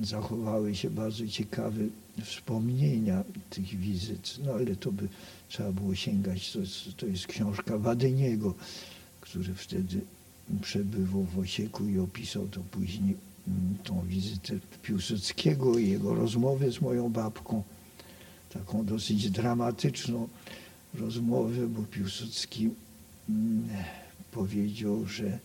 [0.00, 1.80] Zachowały się bardzo ciekawe
[2.24, 5.08] wspomnienia tych wizyt, no ale to by
[5.48, 6.52] trzeba było sięgać.
[6.52, 6.58] To
[6.96, 8.54] to jest książka Wadyniego,
[9.20, 10.00] który wtedy
[10.62, 13.16] przebywał w Osieku i opisał to później
[13.48, 17.62] mm, tą wizytę Piłsudskiego i jego rozmowę z moją babką,
[18.52, 20.28] taką dosyć dramatyczną
[20.94, 22.70] rozmowę, bo Piłsudski
[23.28, 23.68] mm,
[24.32, 25.38] powiedział, że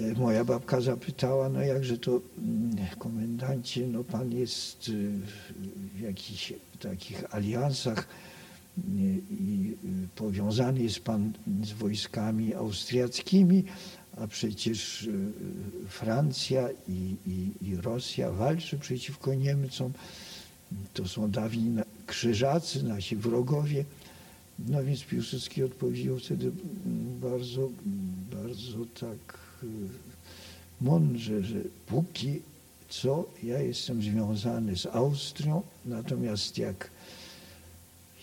[0.00, 4.92] e, moja babka zapytała, no jakże to mm, komendancie, no pan jest y,
[5.94, 8.08] w jakichś takich aliansach
[8.78, 8.82] y,
[9.30, 13.64] i y, powiązany jest pan z wojskami austriackimi,
[14.16, 15.08] a przecież
[15.88, 19.92] Francja i, i, i Rosja walczy przeciwko Niemcom.
[20.94, 23.84] To są dawni krzyżacy, nasi wrogowie.
[24.58, 27.70] No więc Piłsudski odpowiedział wtedy mm, bardzo,
[28.32, 29.66] bardzo tak y,
[30.80, 32.40] mądrze, że póki
[32.88, 36.90] co ja jestem związany z Austrią, natomiast jak,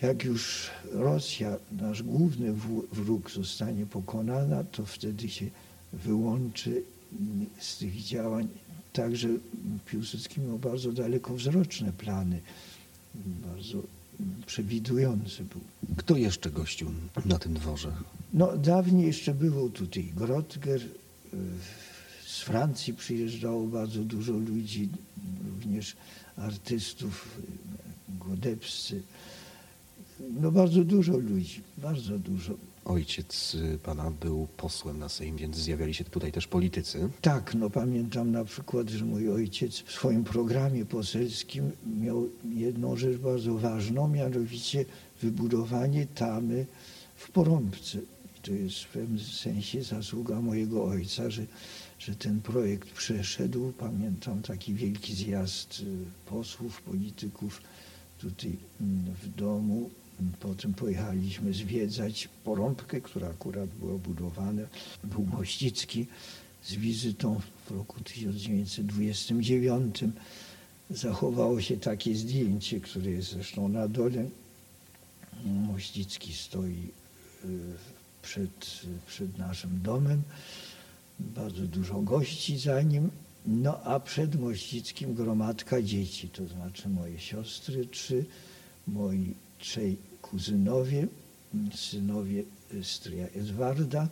[0.01, 2.53] jak już Rosja, nasz główny
[2.91, 5.45] wróg zostanie pokonana, to wtedy się
[5.93, 6.83] wyłączy
[7.19, 8.47] mm, z tych działań.
[8.93, 9.27] Także
[9.85, 12.41] Piłsudski miał bardzo dalekowzroczne plany,
[13.15, 13.81] bardzo
[14.45, 15.61] przewidujący był.
[15.97, 16.91] Kto jeszcze gościł
[17.25, 17.91] na tym dworze?
[18.33, 20.81] No, dawniej jeszcze było tutaj Grotger.
[20.81, 21.37] y,
[22.27, 24.89] Z Francji przyjeżdżało bardzo dużo ludzi,
[25.55, 25.95] również
[26.37, 29.03] artystów, y, godebscy.
[30.41, 32.53] No bardzo dużo ludzi, bardzo dużo.
[32.85, 37.09] Ojciec y, pana był posłem na Sejm, więc zjawiali się tutaj też politycy.
[37.21, 43.17] Tak, no pamiętam na przykład, że mój ojciec w swoim programie poselskim miał jedną rzecz
[43.17, 44.85] bardzo ważną, mianowicie
[45.21, 46.65] wybudowanie tamy
[47.15, 47.97] w Porąbce.
[48.37, 51.45] I to jest w pewnym sensie zasługa mojego ojca, że,
[51.99, 53.73] że ten projekt przeszedł.
[53.77, 55.85] Pamiętam taki wielki zjazd y,
[56.25, 57.61] posłów, polityków
[58.17, 59.89] tutaj mm, w domu.
[60.39, 64.61] Potem pojechaliśmy zwiedzać Porąbkę, która akurat była budowana.
[65.03, 66.07] Był Mościcki
[66.63, 70.03] z wizytą w roku 1929.
[70.89, 74.29] Zachowało się takie zdjęcie, które jest zresztą na dole.
[75.45, 76.87] Mościcki stoi
[77.45, 77.59] y,
[78.21, 80.21] przed, przed naszym domem.
[81.19, 83.09] Bardzo dużo gości za nim.
[83.45, 88.25] No a przed Mościckim gromadka dzieci, to znaczy moje siostry trzy,
[88.87, 91.07] moi trzej kuzynowie,
[91.75, 92.43] synowie
[92.83, 94.07] stryja Edwarda,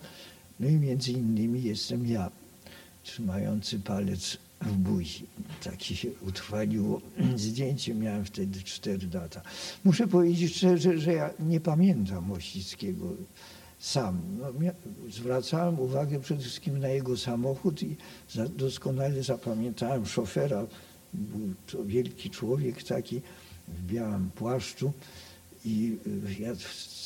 [0.60, 2.32] no i między innymi jestem ja,
[3.04, 5.26] trzymający palec w buzi.
[5.64, 7.02] Takie się utrwaliło
[7.36, 9.42] zdjęcie, miałem wtedy cztery lata.
[9.84, 13.06] Muszę powiedzieć szczerze, że ja nie pamiętam Mościckiego
[13.80, 14.22] sam.
[14.40, 14.46] No,
[15.10, 17.96] zwracałem uwagę przede wszystkim na jego samochód i
[18.58, 20.66] doskonale zapamiętałem szofera.
[21.14, 23.22] Był to wielki człowiek taki
[23.68, 24.94] w białym płaszczu
[25.66, 26.52] i y, ja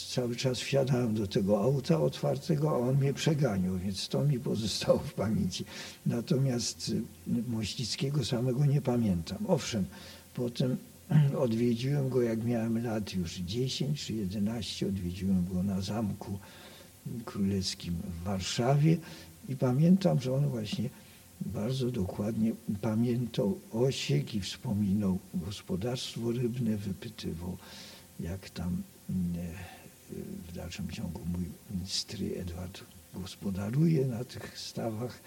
[0.10, 5.00] cały czas wsiadałem do tego auta otwartego, a on mnie przeganiał, więc to mi pozostało
[5.00, 5.66] w pamięci.
[6.06, 7.02] Natomiast y,
[7.48, 9.38] Mościckiego samego nie pamiętam.
[9.48, 9.86] Owszem,
[10.34, 10.78] potem
[11.38, 16.40] odwiedziłem go, jak miałem lat już 10 czy 11, odwiedziłem go na Zamku
[17.26, 18.98] Królewskim w Warszawie
[19.50, 20.90] i pamiętam, że on właśnie
[21.42, 27.58] bardzo dokładnie pamiętał Osiek i wspominał gospodarstwo rybne, wypytywał,
[28.20, 29.34] jak tam mm,
[30.48, 31.46] w dalszym ciągu mój
[31.86, 35.20] stry Edward gospodaruje na tych stawach.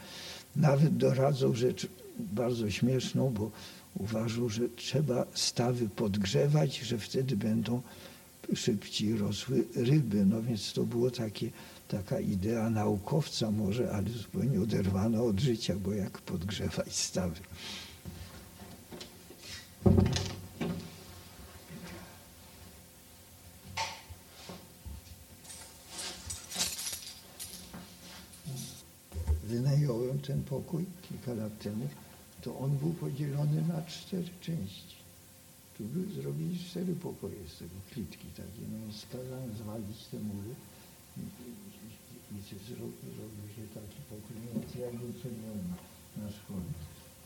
[0.56, 1.86] Nawet doradzał rzecz
[2.18, 3.50] bardzo śmieszną, bo
[3.94, 7.82] uważał, że trzeba stawy podgrzewać, że wtedy będą
[8.54, 10.24] szybciej rosły ryby.
[10.24, 11.50] No więc to było takie,
[11.88, 17.40] taka idea naukowca może, ale zupełnie oderwana od życia, bo jak podgrzewać stawy.
[29.44, 31.88] Wynająłem ten pokój kilka lat temu,
[32.42, 34.96] to on był podzielony na cztery części.
[35.78, 38.62] Tu by zrobili cztery pokoje z tego, klitki takie.
[38.72, 38.78] No
[39.12, 40.52] kazałem zwalić te mury
[41.16, 41.50] i, i,
[42.36, 45.64] i, i zro- zrobił się taki pokój, no więc ja go ceniłem
[46.16, 46.68] na szkole.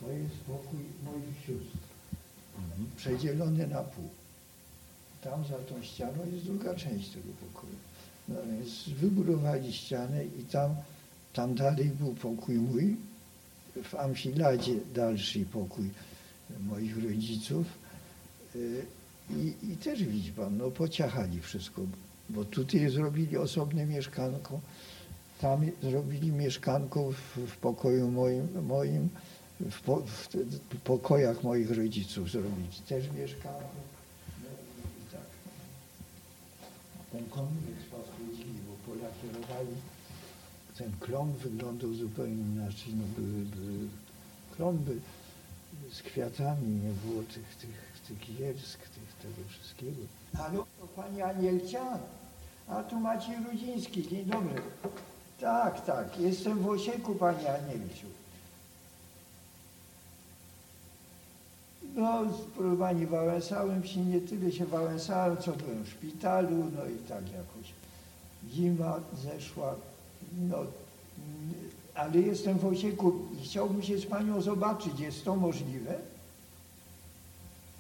[0.01, 1.79] To jest pokój moich sióstr,
[2.97, 4.09] przedzielony na pół.
[5.23, 7.75] Tam za tą ścianą jest druga część tego pokoju.
[8.29, 10.75] No więc wybudowali ścianę i tam,
[11.33, 12.97] tam dalej był pokój mój,
[13.85, 15.91] w amfiladzie dalszy pokój
[16.61, 17.67] moich rodziców.
[18.57, 18.87] Y,
[19.31, 21.83] I, I też widzi pan, no pociachali wszystko,
[22.31, 24.61] bo tutaj zrobili osobne mieszkanko,
[25.41, 29.09] tam zrobili mieszkanko w, w pokoju moim, moim
[29.61, 30.29] w, po, w,
[30.75, 33.71] w pokojach moich rodziców zrobili też mieszkanko.
[34.43, 34.49] No
[35.01, 35.31] i tak.
[37.13, 38.05] Ten kominek spadł
[38.67, 39.77] bo Polakierowali
[40.81, 42.95] ten klomb wyglądał zupełnie inaczej.
[42.95, 43.89] No, były, były
[44.57, 45.01] klomby
[45.93, 50.03] z kwiatami, nie było tych, tych, tych giersk, tych, tego wszystkiego.
[50.37, 51.99] Halo, to pani Anielcia?
[52.69, 54.63] A tu Maciej Rudziński, dzień dobry.
[55.41, 58.07] Tak, tak, jestem w Osieku, pani Anielciu.
[61.95, 62.23] No,
[62.79, 67.73] pani, wałęsałem się, nie tyle się wałęsałem, co byłem w szpitalu, no i tak jakoś.
[68.51, 69.75] Zima zeszła,
[70.39, 70.57] no,
[71.95, 75.01] ale jestem w Osieku i chciałbym się z panią zobaczyć.
[75.01, 75.95] Jest to możliwe?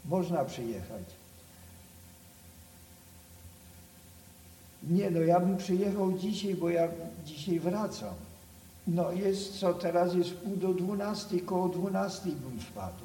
[0.05, 1.05] Można przyjechać.
[4.83, 6.89] Nie, no ja bym przyjechał dzisiaj, bo ja
[7.25, 8.15] dzisiaj wracam.
[8.87, 13.05] No jest co, teraz jest pół do dwunastej, koło dwunastej bym wpadł.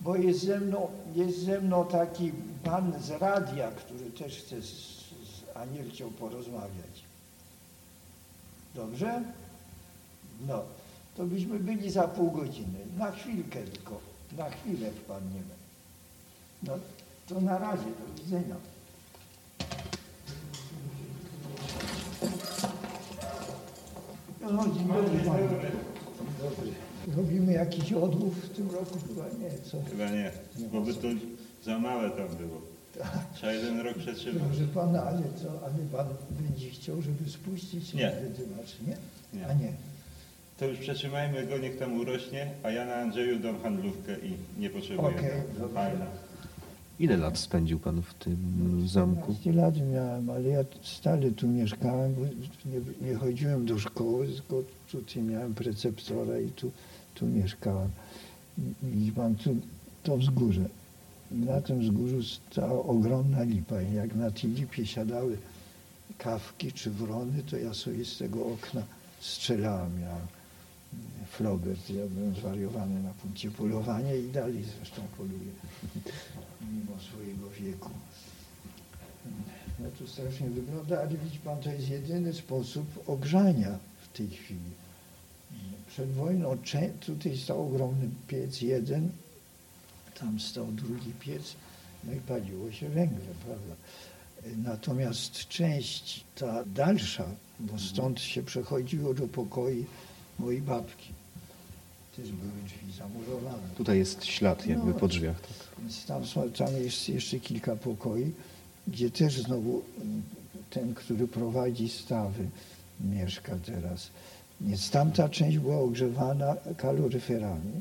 [0.00, 2.32] Bo jest ze mną, jest ze mną taki
[2.64, 7.06] pan z radia, który też chce z, z Anielcią porozmawiać.
[8.76, 9.22] Dobrze?
[10.48, 10.62] No,
[11.16, 12.78] to byśmy byli za pół godziny.
[12.98, 14.00] Na chwilkę tylko,
[14.38, 15.54] na chwilę wpadniemy.
[16.62, 16.72] No,
[17.28, 18.56] to na razie, do widzenia.
[24.40, 25.18] No, dzień dobry.
[25.18, 25.48] panu.
[25.48, 26.72] Dzień dobry.
[27.16, 28.98] Robimy jakiś odłów w tym roku?
[29.08, 29.78] Chyba nie, co?
[29.90, 30.32] Chyba nie,
[30.72, 31.08] bo by to
[31.64, 32.75] za małe tam było.
[33.34, 34.42] Trzeba jeden rok przetrzymać.
[34.48, 38.10] Proszę pana, ale co, ale pan będzie chciał, żeby spuścić Nie.
[38.10, 38.96] wydymacz, nie?
[39.38, 39.46] Nie.
[39.46, 39.72] A nie.
[40.58, 44.70] To już przetrzymajmy go, niech tam urośnie, a ja na Andrzeju dam handlówkę i nie
[44.70, 45.12] potrzebuję.
[45.58, 45.74] Dobrze.
[45.74, 46.06] Fajne.
[46.98, 48.36] Ile lat spędził pan w tym
[48.88, 49.34] zamku?
[49.44, 52.20] 15 lat miałem, ale ja stale tu mieszkałem, bo
[52.70, 56.70] nie, nie chodziłem do szkoły, tylko tutaj miałem preceptora i tu,
[57.14, 57.88] tu mieszkałem.
[58.94, 59.56] I pan tu,
[60.02, 60.64] to wzgórze.
[61.30, 65.38] Na tym wzgórzu stała ogromna lipa i jak na tej lipie siadały
[66.18, 68.82] kawki czy wrony, to ja sobie z tego okna
[69.20, 70.00] strzelałem.
[70.00, 70.16] Ja
[71.30, 75.50] Flobert, ja byłem zwariowany na punkcie polowania i dalej zresztą poluję,
[76.60, 77.90] mimo swojego wieku.
[79.78, 84.70] No to strasznie wygląda, ale widzi pan, to jest jedyny sposób ogrzania w tej chwili.
[85.88, 86.56] Przed wojną
[87.06, 89.08] tutaj stał ogromny piec jeden,
[90.20, 91.54] tam stał drugi piec,
[92.04, 93.74] no i paliło się węglem, prawda?
[94.64, 97.24] Natomiast część ta dalsza,
[97.60, 99.84] bo stąd się przechodziło do pokoi
[100.38, 101.08] mojej babki,
[102.16, 103.68] też były drzwi zamurowane.
[103.76, 104.94] Tutaj jest ślad jakby No.
[104.98, 105.40] po drzwiach.
[105.40, 105.50] Tak.
[105.78, 108.32] Więc tam, są, tam jest jeszcze kilka pokoi,
[108.88, 109.82] gdzie też znowu
[110.70, 112.44] ten, który prowadzi stawy,
[113.00, 114.08] mieszka teraz.
[114.60, 117.80] Więc tamta część była ogrzewana kaloryferami,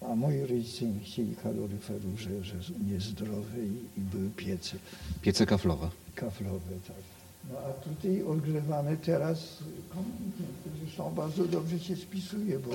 [0.00, 4.76] a moi rodzice nie chcieli kaloryferów, że, że niezdrowe i, i były piece
[5.22, 5.88] Piece kaflowe.
[6.14, 6.70] kaflowe.
[6.88, 6.96] Tak.
[7.52, 12.70] No a tutaj ogrzewamy teraz kominkiem, który zresztą bardzo dobrze się spisuje, bo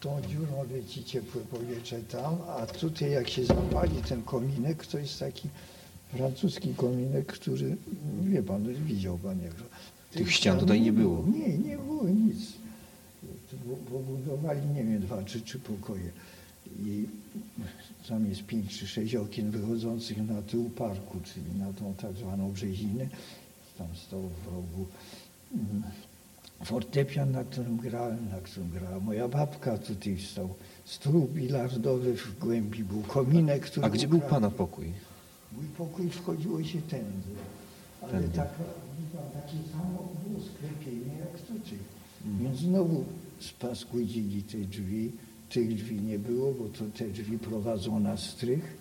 [0.00, 5.18] tą dziurą leci ciepłe powietrze tam, a tutaj jak się zapali ten kominek, to jest
[5.18, 5.48] taki
[6.16, 7.76] francuski kominek, który,
[8.22, 9.52] wie pan, widział pan jak...
[10.12, 11.24] Tych ścian tutaj nie było.
[11.46, 12.38] Nie, nie było nic.
[13.64, 16.10] Bu- Bo budowali, nie wiem, dwa czy trzy pokoje.
[16.86, 17.06] I
[18.08, 22.52] tam jest pięć czy sześć okien wychodzących na tył parku, czyli na tą tak zwaną
[22.52, 23.08] brzezinę.
[23.78, 24.86] Tam stał w rogu
[25.54, 25.82] mm,
[26.64, 29.78] fortepian, na którym grałem, na którym grała moja babka.
[29.78, 30.54] Tutaj stał
[30.84, 34.92] stół bilardowy, w głębi był kominek, który A gdzie był pana pokój?
[35.52, 37.30] Mój pokój wchodziło się tędy.
[38.02, 38.38] Ale Tędy.
[38.38, 38.46] pan,
[39.32, 41.78] takie samo było sklepienie jak tutaj.
[42.26, 42.44] Mhm.
[42.44, 43.04] Więc znowu
[43.40, 45.12] spaskłydzili te drzwi.
[45.50, 48.76] Tych drzwi nie było, bo to te drzwi prowadzą na strych,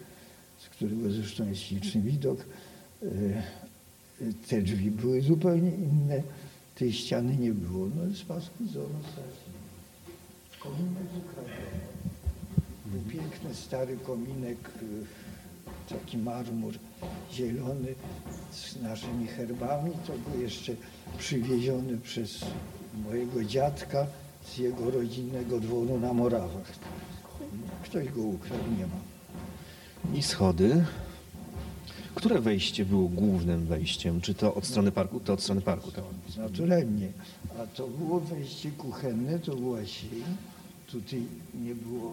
[0.58, 2.40] z którego zresztą jest śliczny widok.
[2.40, 6.24] E, e, Te drzwi były zupełnie inne.
[6.76, 7.88] Tej ściany nie było.
[7.88, 9.54] No spaskudzono strasznie.
[10.60, 11.80] Kominek ukradziono.
[12.86, 16.74] Był piękny stary kominek, y, taki marmur
[17.34, 17.96] zielony
[18.52, 19.92] z naszymi herbami.
[20.08, 20.74] To był jeszcze
[21.18, 22.46] przywieziony przez
[23.06, 24.08] mojego dziadka
[24.56, 26.80] z jego rodzinnego dworu na Morawach.
[27.84, 29.00] Ktoś go ukradł, nie ma.
[30.18, 30.86] I schody.
[32.16, 34.22] Które wejście było głównym wejściem?
[34.22, 35.20] Czy to od strony parku?
[35.20, 36.04] To od strony parku, tak?
[36.38, 37.08] Naturalnie.
[37.60, 40.24] A to było wejście kuchenne, to była sień.
[40.88, 41.22] Tutaj
[41.64, 42.12] nie było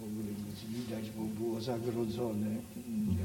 [0.00, 2.46] w ogóle nic widać, bo było zagrodzone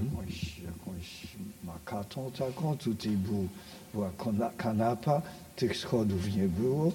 [0.04, 1.28] jakąś, jakąś
[1.64, 2.78] makatą taką.
[2.78, 3.48] Tutaj był,
[3.94, 4.12] była
[4.58, 5.22] kanapa,
[5.56, 6.92] tych schodów nie było.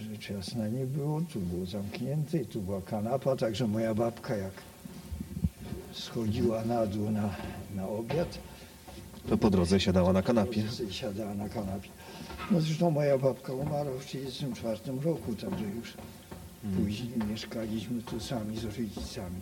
[0.00, 4.52] Rzecz jasna nie było, tu było zamknięte i tu była kanapa, także moja babka jak
[5.92, 7.34] schodziła na dół na,
[7.74, 8.38] na obiad,
[9.28, 10.62] To po drodze siadała na kanapie.
[10.90, 11.88] Siadała na kanapie.
[12.50, 15.94] No zresztą moja babka umarła w 1934 roku, także już
[16.76, 19.40] później mieszkaliśmy tu sami z rodzicami.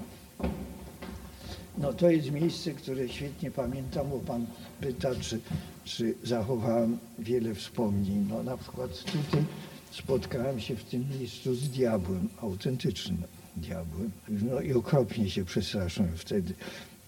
[1.79, 4.47] No to jest miejsce, które świetnie pamiętam, bo pan
[4.81, 5.41] pyta, czy,
[5.85, 8.27] czy zachowałem wiele wspomnień.
[8.31, 9.45] No na przykład tutaj
[9.91, 13.23] spotkałem się w tym miejscu z diabłem, autentycznym
[13.57, 14.11] diabłem.
[14.29, 16.55] No i okropnie się przestraszyłem wtedy.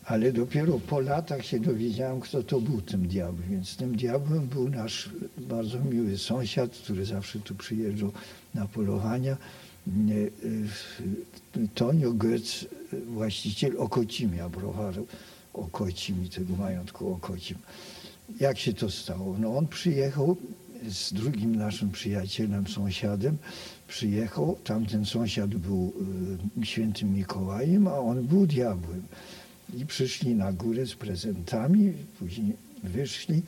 [0.04, 3.50] Ale dopiero po latach się dowiedziałem, kto to był tym diabłem.
[3.50, 8.12] Więc tym diabłem był nasz bardzo miły sąsiad, który zawsze tu przyjeżdżał
[8.54, 9.36] na polowania.
[11.74, 12.66] Tonio Goetz,
[13.06, 15.06] właściciel Okocimia, browaru
[15.54, 17.58] Okocim i tego majątku Okocim.
[18.40, 19.36] Jak się to stało?
[19.38, 20.36] No on przyjechał
[20.88, 23.36] z drugim naszym przyjacielem, sąsiadem,
[23.88, 25.92] przyjechał, tamten sąsiad był
[26.62, 29.02] y, świętym Mikołajem, a on był diabłem.
[29.76, 33.42] I przyszli na górę z prezentami, później wyszli.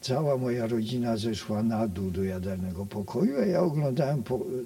[0.00, 4.22] Cała moja rodzina zeszła na dół do jadalnego pokoju, a ja oglądałem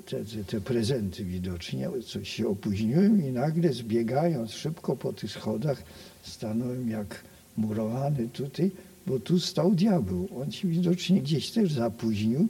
[0.07, 1.89] te, te, te prezenty widocznie.
[2.07, 5.83] Coś się opóźniłem i nagle zbiegając szybko po tych schodach,
[6.23, 7.25] stanąłem jak
[7.57, 8.71] murowany tutaj,
[9.07, 10.29] bo tu stał diabeł.
[10.41, 12.49] On się widocznie gdzieś też zapóźnił.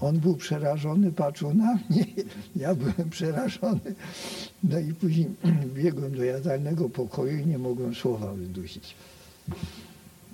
[0.00, 2.06] On był przerażony, patrzył na mnie,
[2.56, 3.94] ja byłem przerażony.
[4.64, 5.26] No i później
[5.76, 8.94] biegłem do jadalnego pokoju i nie mogłem słowa wydusić.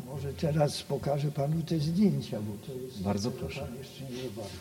[0.06, 3.02] Może teraz pokażę panu te zdjęcia, bo to jest...
[3.02, 3.60] Bardzo proszę.
[3.60, 4.60] Pan jeszcze nie zobaczył.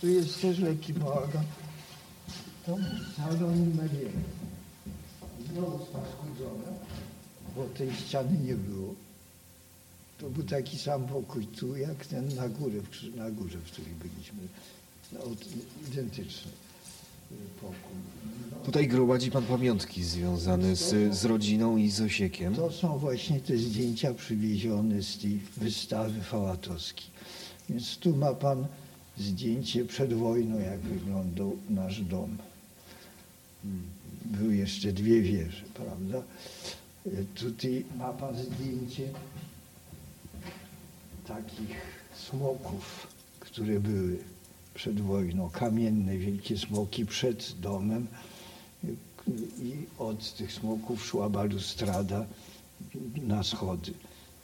[0.00, 1.44] Tu jest też lekki bałagan.
[2.66, 2.76] To
[3.16, 4.22] salon numer jeden.
[5.52, 6.68] Znowu spaskudzone,
[7.56, 8.94] bo tej ściany nie było.
[10.18, 14.38] To był taki sam pokój tu, jak ten na, Krzy- na górze, w której byliśmy.
[15.12, 15.18] No,
[15.88, 16.50] identyczny
[17.32, 17.96] y, pokój.
[18.50, 18.56] No.
[18.56, 22.54] Tutaj gromadzi pan pamiątki związane z, z rodziną i z Osiekiem.
[22.54, 27.06] To są właśnie te zdjęcia przywiezione z tej wystawy fałatowskiej.
[27.70, 28.66] Więc tu ma pan
[29.18, 32.36] zdjęcie przed wojną, jak wyglądał nasz dom.
[34.24, 36.22] Były jeszcze dwie wieże, prawda?
[37.34, 39.08] Tutaj ma pan zdjęcie
[41.26, 41.76] takich
[42.14, 43.06] smoków,
[43.40, 44.18] które były
[44.74, 45.50] przed wojną.
[45.50, 48.06] Kamienne, wielkie smoki przed domem.
[49.62, 52.26] I od tych smoków szła balustrada
[53.16, 53.92] na schody.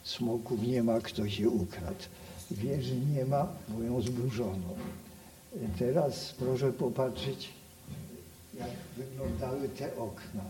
[0.04, 2.04] Smoków nie ma, kto się ukradł.
[2.50, 4.74] Wieży nie ma, bo ją zburzono.
[5.78, 7.48] Teraz proszę popatrzeć,
[8.58, 10.44] jak wyglądały te okna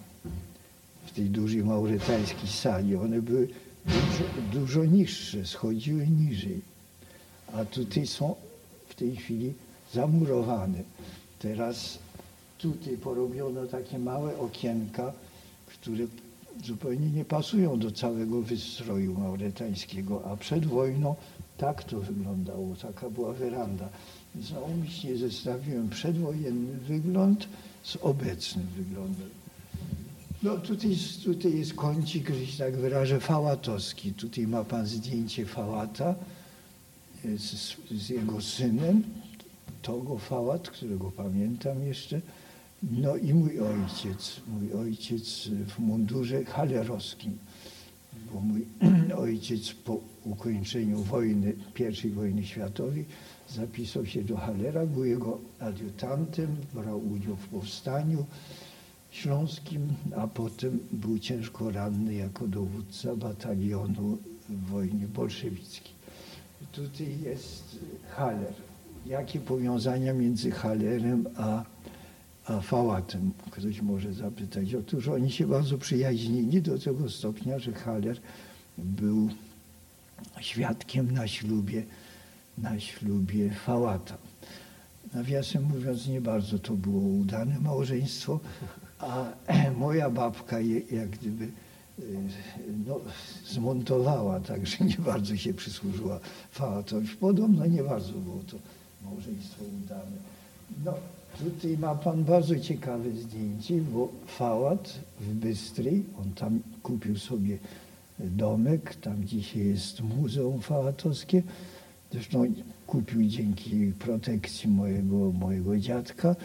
[1.06, 2.96] w tej dużej maurytańskiej sali.
[2.96, 3.48] One były
[3.86, 6.60] dużo, dużo niższe, schodziły niżej.
[7.52, 8.34] A tutaj są
[8.88, 9.52] w tej chwili
[9.94, 10.82] zamurowane.
[11.38, 11.98] Teraz
[12.58, 15.12] tutaj porobiono takie małe okienka,
[15.66, 16.04] które
[16.64, 21.14] zupełnie nie pasują do całego wystroju mauretańskiego, a przed wojną
[21.58, 23.88] tak to wyglądało, taka była weranda.
[24.34, 27.48] Więc naumyślnie zestawiłem przedwojenny wygląd
[27.82, 29.39] z obecnym wyglądem.
[30.42, 34.12] No tutaj, tutaj jest kącik, że się tak wyrażę, fałatowski.
[34.12, 36.14] Tutaj ma pan zdjęcie fałata
[37.24, 39.02] e, z, z jego synem,
[39.82, 42.20] Togo Fałat, którego pamiętam jeszcze.
[42.82, 47.38] No i mój ojciec, mój ojciec w mundurze halerowskim,
[48.32, 48.66] bo mój
[49.24, 51.54] ojciec po ukończeniu wojny,
[52.04, 53.04] I wojny światowej
[53.48, 58.26] zapisał się do Halera, był jego adiutantem, brał udział w powstaniu
[59.10, 65.92] śląskim, a potem był ciężko ranny jako dowódca batalionu w wojnie bolszewickiej.
[66.72, 67.78] Tutaj jest
[68.10, 68.54] Haller.
[69.06, 71.64] Jakie powiązania między Hallerem a,
[72.44, 73.30] a Fałatem?
[73.50, 74.74] Ktoś może zapytać.
[74.74, 78.20] Otóż oni się bardzo przyjaźnili do tego stopnia, że Haller
[78.78, 79.28] był
[80.40, 81.82] świadkiem na ślubie,
[82.58, 84.16] na ślubie Fałata.
[85.14, 88.40] Nawiasem mówiąc, nie bardzo to było udane małżeństwo,
[89.00, 89.24] a
[89.84, 91.50] moja babka je jak gdyby y,
[92.86, 93.00] no,
[93.46, 96.20] zmontowała, także nie bardzo się przysłużyła
[96.50, 97.08] Fałatowi.
[97.08, 98.56] Podobno nie bardzo było to
[99.04, 100.16] małżeństwo udane.
[100.84, 100.94] No,
[101.38, 107.58] tutaj ma pan bardzo ciekawe zdjęcie, bo Fałat w Bystrej, on tam kupił sobie
[108.18, 111.42] domek, tam dzisiaj jest Muzeum Fałatowskie,
[112.12, 112.44] Zresztą
[112.90, 116.36] kupił dzięki protekcji mojego, mojego dziadka.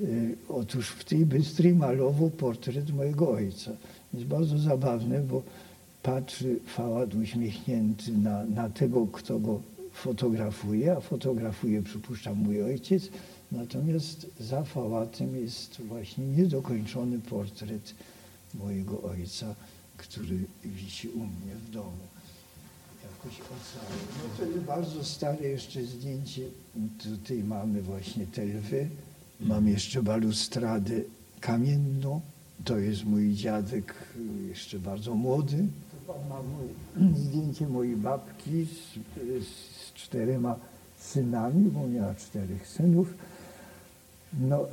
[0.00, 3.70] Y, Otóż w tej Bystrej malował portret mojego ojca.
[4.14, 5.42] Jest bardzo zabawne, bo
[6.02, 9.60] patrzy Fałat uśmiechnięty na, na tego, kto go
[9.92, 13.08] fotografuje, a fotografuje, przypuszczam, mój ojciec.
[13.52, 17.94] Natomiast za Fałatem jest właśnie niedokończony portret
[18.54, 19.54] mojego ojca,
[19.96, 22.17] który wisi u mnie w domu.
[23.16, 23.98] Jakoś ocalał.
[24.16, 26.42] No to jest bardzo stare jeszcze zdjęcie.
[27.02, 28.88] Tutaj mamy właśnie te lwy.
[29.40, 30.94] Mam jeszcze balustradę
[31.40, 32.20] kamienną.
[32.64, 33.94] To jest mój dziadek,
[34.48, 35.66] jeszcze bardzo młody.
[36.06, 38.94] To pan ma moje, zdjęcie mojej babki z,
[39.46, 40.56] z czterema
[40.98, 43.14] synami, bo miała czterech synów.
[44.40, 44.66] No,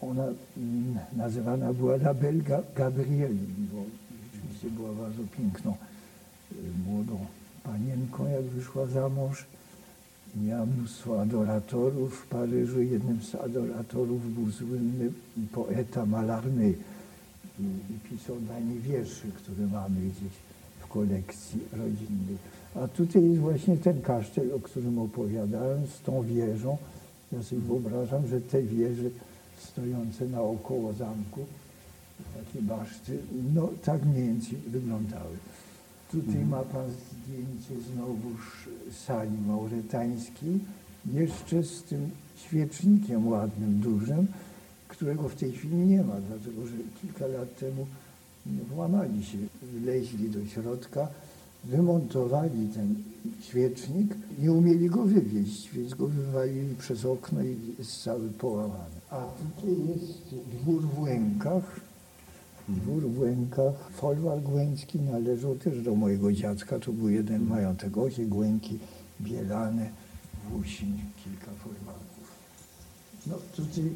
[0.00, 0.24] ona
[0.56, 3.38] mm, nazywana była Label Ga- Gabrieli,
[3.72, 3.82] bo
[4.34, 5.76] rzeczywiście była bardzo piękną
[6.52, 6.56] y,
[6.86, 7.26] młodą
[7.64, 9.44] panienką, jak wyszła za mąż.
[10.44, 12.82] Miała mnóstwo adoratorów w Paryżu.
[12.82, 15.12] Jednym z adoratorów był słynny
[15.52, 16.74] poeta Malarny
[17.60, 20.32] i, pisał dla niej wiersze, które mamy gdzieś
[20.80, 22.36] w kolekcji rodzinnej.
[22.74, 26.76] A tutaj jest właśnie ten kasztel, o którym opowiadałem, z tą wieżą.
[27.32, 29.10] Ja sobie wyobrażam, że te wieże
[29.58, 31.46] stojące naokoło zamku,
[32.34, 33.18] takie baszty,
[33.54, 35.36] no tak mniej więcej wyglądały.
[36.10, 38.68] Tutaj ma pan zdjęcie znowuż
[39.06, 40.58] sali mauretańskiej,
[41.12, 44.26] jeszcze z tym świecznikiem ładnym, dużym,
[44.88, 47.86] którego w tej chwili nie ma, dlatego że kilka lat temu
[48.74, 51.08] włamali się, wleźli do środka,
[51.64, 52.94] wymontowali ten
[53.40, 59.00] świecznik, nie umieli go wywieźć, więc go wywalili przez okno i jest cały połamany.
[59.10, 61.80] A tutaj jest dwór w Łękach,
[62.70, 63.90] Dwór w Głękach.
[63.92, 66.78] Folwark Głęcki należał też do mojego dziadka.
[66.78, 67.98] To był jeden majątek.
[67.98, 68.78] Osie Głęki,
[69.20, 69.90] Bielane,
[70.50, 72.30] Włósin, kilka folwarków.
[73.26, 73.90] No tutaj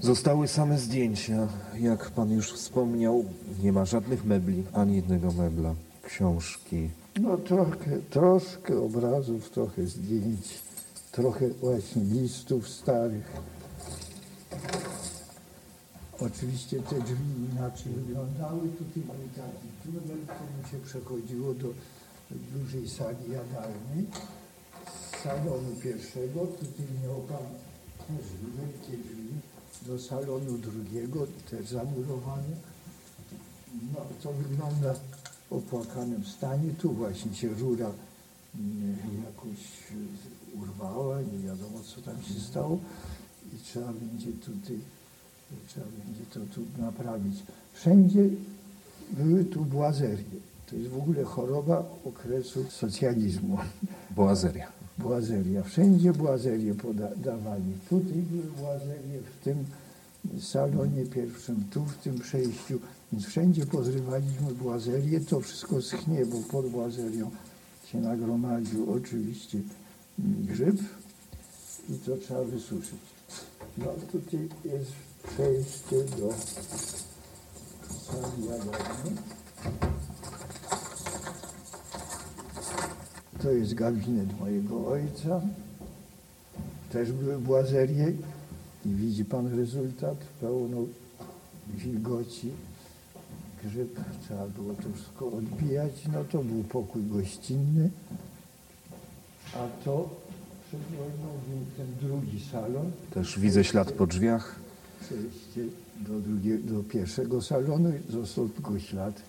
[0.00, 1.48] Zostały same zdjęcia.
[1.80, 3.24] Jak pan już wspomniał,
[3.62, 5.74] nie ma żadnych mebli, ani jednego mebla.
[6.02, 6.90] Książki.
[7.20, 10.58] no trochę, troszkę obrazów, trochę zdjęć,
[11.12, 13.32] trochę właśnie listów starych.
[16.26, 18.68] Oczywiście te drzwi inaczej wyglądały.
[18.68, 21.68] Tutaj był taki tunel, którym się przechodziło do
[22.30, 24.06] dużej sali jadalnej.
[24.86, 27.46] Z salonu pierwszego, tutaj miał pan
[28.08, 29.28] też wielkie drzwi,
[29.86, 32.56] do salonu drugiego, też zamurowane.
[33.92, 36.74] No, to wygląda w opłakanym stanie.
[36.78, 37.90] Tu właśnie się rura
[38.54, 38.96] mm,
[39.26, 39.58] jakoś
[40.54, 42.78] urwała, nie wiadomo co tam się stało
[43.54, 44.80] i trzeba będzie tutaj,
[45.68, 47.42] trzeba będzie to tu naprawić.
[47.72, 48.28] Wszędzie
[49.10, 50.40] były tu błazerie.
[50.70, 53.58] To jest w ogóle choroba okresu socjalizmu.
[54.16, 54.68] Boazeria.
[54.98, 55.62] Błazeria.
[55.62, 57.72] Wszędzie błazerie podawali.
[57.88, 59.64] Tutaj były błazerie, w tym
[60.40, 62.78] salonie pierwszym, tu w tym przejściu.
[63.12, 65.20] Więc wszędzie pozrywaliśmy błazerie.
[65.20, 67.30] To wszystko schnie, bo pod błazerią
[67.92, 69.58] się nagromadził oczywiście
[70.18, 70.76] grzyb
[71.88, 73.00] i to trzeba wysuszyć.
[73.78, 74.92] No tutaj jest
[75.22, 76.32] przejście do
[78.06, 79.12] sali jadalnej.
[83.42, 85.40] To jest gabinet mojego ojca.
[86.92, 88.12] Też były błazerie
[88.86, 90.76] i widzi pan rezultat, pełno
[91.68, 92.50] wilgoci,
[93.64, 95.92] grzyb, trzeba było to wszystko odbijać.
[96.12, 97.90] No to był pokój gościnny,
[99.54, 100.08] a to
[100.68, 104.69] przed wojną był ten drugi salon, Też widzę ślad po drzwiach.
[105.00, 105.64] Przejście
[106.00, 109.22] do, drugie, do pierwszego salonu i został tylko ślad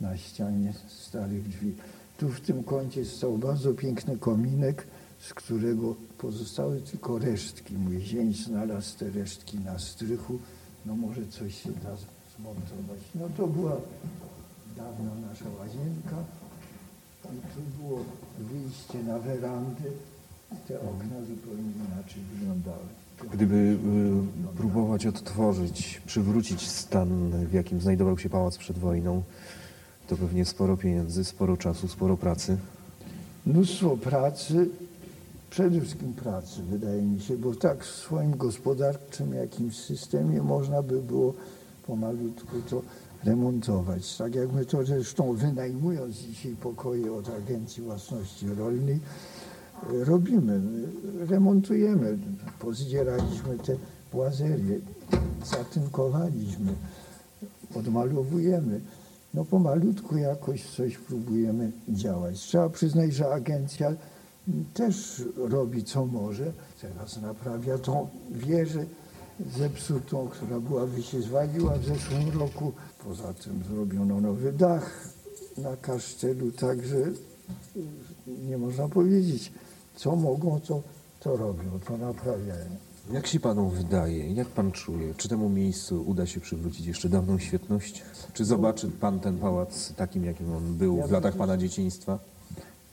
[0.00, 1.74] na ścianie starych drzwi.
[2.18, 4.86] Tu w tym kącie stał bardzo piękny kominek,
[5.18, 7.74] z którego pozostały tylko resztki.
[7.74, 10.38] Mój zięć znalazł te resztki na strychu.
[10.86, 11.96] No może coś się da
[12.36, 13.00] zmontować.
[13.14, 13.76] No to była
[14.76, 16.16] dawna nasza łazienka.
[17.24, 18.04] I tu było
[18.38, 19.84] wyjście na werandę.
[20.68, 22.99] Te okna zupełnie inaczej wyglądały.
[23.32, 29.22] Gdyby y, próbować odtworzyć, przywrócić stan, w jakim znajdował się pałac przed wojną,
[30.08, 32.56] to pewnie sporo pieniędzy, sporo czasu, sporo pracy.
[33.46, 34.68] mnóstwo pracy,
[35.50, 41.02] przede wszystkim pracy, wydaje mi się, bo tak w swoim gospodarczym jakimś systemie można by
[41.02, 41.34] było
[41.86, 42.82] pomalutku to
[43.24, 44.16] remontować.
[44.16, 49.00] Tak jak my to zresztą wynajmując dzisiaj pokoje od Agencji Własności Rolnej,
[49.88, 52.18] robimy, My remontujemy,
[52.58, 53.76] pozdzieraliśmy te
[54.12, 54.80] błazerie,
[55.44, 56.74] zatynkowaliśmy,
[57.74, 58.80] odmalowujemy.
[59.34, 62.40] No pomalutku jakoś coś próbujemy działać.
[62.40, 63.92] Trzeba przyznać, że agencja
[64.74, 66.52] też robi co może.
[66.80, 68.84] Teraz naprawia tą wieżę
[69.58, 72.72] zepsutą, która byłaby się zwaliła w zeszłym roku.
[73.04, 75.08] Poza tym zrobiono nowy dach
[75.58, 76.96] na kasztelu, także
[78.26, 79.52] nie można powiedzieć,
[80.00, 80.82] co mogą, to,
[81.20, 82.66] to robią, to naprawiają.
[83.12, 87.38] Jak się panu wydaje, jak pan czuje, czy temu miejscu uda się przywrócić jeszcze dawną
[87.38, 88.02] świetność?
[88.32, 92.18] Czy zobaczy pan ten pałac takim, jakim on był Ja w latach pana dzieciństwa?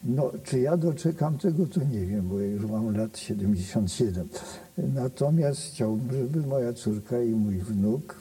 [0.04, 4.30] No, czy ja doczekam tego, to nie wiem, bo ja już mam lat 77.
[4.78, 8.16] Natomiast chciałbym, żeby moja córka i mój wnuk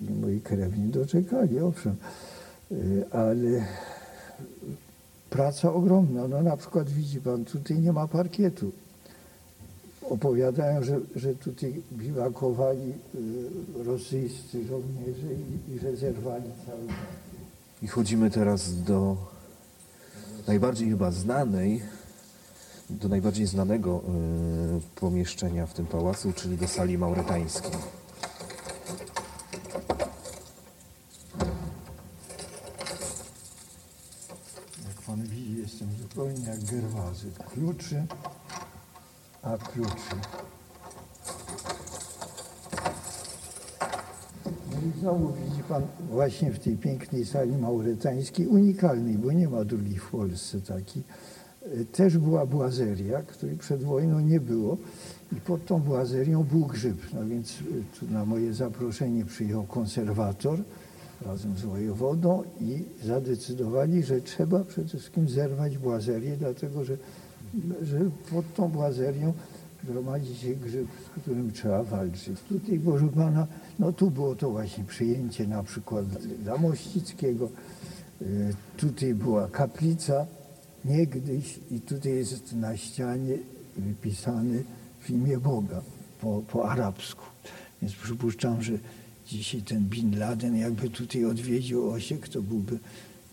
[0.00, 1.96] i moi krewni doczekali, owszem.
[2.72, 3.64] Y, Ale
[5.34, 6.28] praca ogromna.
[6.28, 8.72] No na przykład widzi pan, tutaj nie ma parkietu.
[10.10, 15.28] Opowiadają, że, że tutaj biwakowali y, rosyjscy żołnierze
[15.68, 16.82] i, i że zerwali cały
[17.82, 19.16] I chodzimy teraz do
[20.46, 21.82] najbardziej chyba znanej,
[22.90, 27.72] do najbardziej znanego y, pomieszczenia w tym pałacu, czyli do sali mauretańskiej.
[34.88, 37.30] Jak pan widzi, jestem zupełnie jak Gerwazy.
[37.54, 38.06] Kluczy,
[39.42, 40.16] a kluczy.
[44.44, 49.64] No i znowu widzi pan właśnie w tej pięknej sali mauretańskiej, unikalnej, bo nie ma
[49.64, 51.02] drugiej w Polsce takiej,
[51.92, 54.76] też była błazeria, której przed wojną nie było
[55.32, 56.98] i pod tą błazerią był grzyb.
[57.14, 57.58] No więc
[58.00, 60.58] tu na moje zaproszenie przyjechał konserwator
[61.26, 66.96] razem z wojewodą i zadecydowali, że trzeba przede wszystkim zerwać błazerię, dlatego że,
[67.82, 67.98] że
[68.30, 69.32] pod tą błazerią
[69.84, 72.40] gromadzi się grzyb, z którym trzeba walczyć.
[72.48, 73.46] Tutaj, proszę pana,
[73.78, 76.04] no tu było to właśnie przyjęcie na przykład
[76.42, 77.48] dla Mościckiego.
[78.22, 80.26] Y, Tutaj była kaplica
[80.84, 83.38] niegdyś i tutaj jest na ścianie
[83.76, 84.64] wypisany
[85.00, 85.80] w imię Boga
[86.20, 87.24] po, po arabsku.
[87.82, 88.72] Więc przypuszczam, że
[89.26, 92.78] dzisiaj ten Bin Laden jakby tutaj odwiedził Osiek, to byłby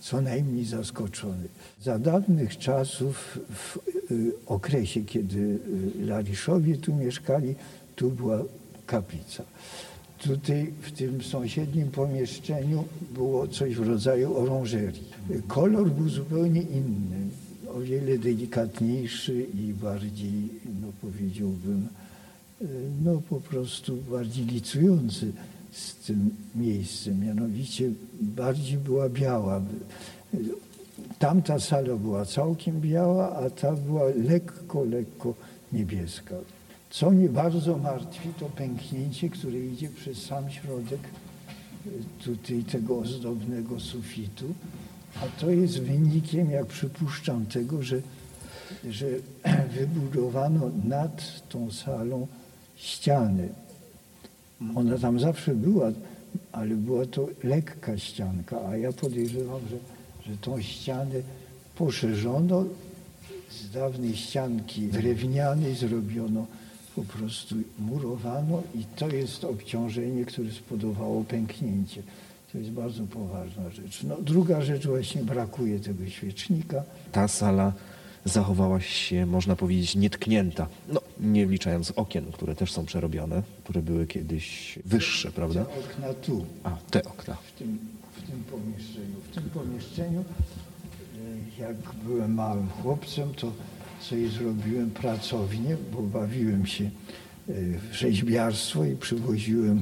[0.02, 1.48] co najmniej zaskoczony.
[1.84, 3.78] Za dawnych czasów, w
[4.12, 7.56] y, okresie, kiedy y, Lariszowie tu mieszkali,
[7.96, 8.44] tu była
[8.86, 9.44] kaplica.
[10.20, 12.84] Tutaj w tym sąsiednim pomieszczeniu
[13.14, 15.04] było coś w rodzaju orążerii.
[15.48, 17.28] Kolor był zupełnie inny,
[17.76, 20.50] o wiele delikatniejszy i bardziej,
[20.82, 21.88] no powiedziałbym,
[22.62, 22.66] y,
[23.04, 25.32] no po prostu bardziej licujący
[25.72, 27.26] z tym miejscem.
[27.26, 27.92] Mianowicie
[28.22, 29.62] bardziej była biała.
[31.20, 35.34] Tamta sala była całkiem biała, a ta była lekko, lekko
[35.74, 36.36] niebieska.
[36.90, 41.00] Co mnie bardzo martwi, to pęknięcie, które idzie przez sam środek
[41.88, 41.90] y,
[42.24, 44.46] tutaj tego ozdobnego sufitu.
[45.16, 48.02] A to jest wynikiem, jak przypuszczam, tego, że,
[48.90, 49.06] że
[49.78, 52.28] wybudowano nad tą salą
[52.76, 53.50] ściany.
[54.76, 55.92] Ona tam zawsze była,
[56.52, 59.78] ale była to lekka ścianka, a ja podejrzewam, że,
[60.32, 61.16] że tą ścianę
[61.76, 62.66] poszerzono.
[63.50, 66.46] Z dawnej ścianki drewnianej zrobiono
[66.96, 72.04] po prostu murowano i to jest obciążenie, które spowodowało pęknięcie.
[72.52, 74.04] To jest bardzo poważna rzecz.
[74.04, 76.84] No, druga rzecz właśnie brakuje tego świecznika.
[77.12, 77.74] Ta sala
[78.26, 80.68] zachowała się, można powiedzieć, nietknięta.
[80.90, 85.66] No, nie wliczając okien, które też są przerobione, które były kiedyś wyższe, prawda?
[85.66, 87.36] Te okna tu, A, te okna.
[87.36, 87.78] w tym,
[88.12, 89.16] w tym pomieszczeniu.
[89.32, 93.52] W tym pomieszczeniu, e, jak byłem małym chłopcem, to
[94.02, 96.90] sobie zrobiłem pracownię, bo bawiłem się e,
[97.92, 99.82] w rzeźbiarstwo i przywoziłem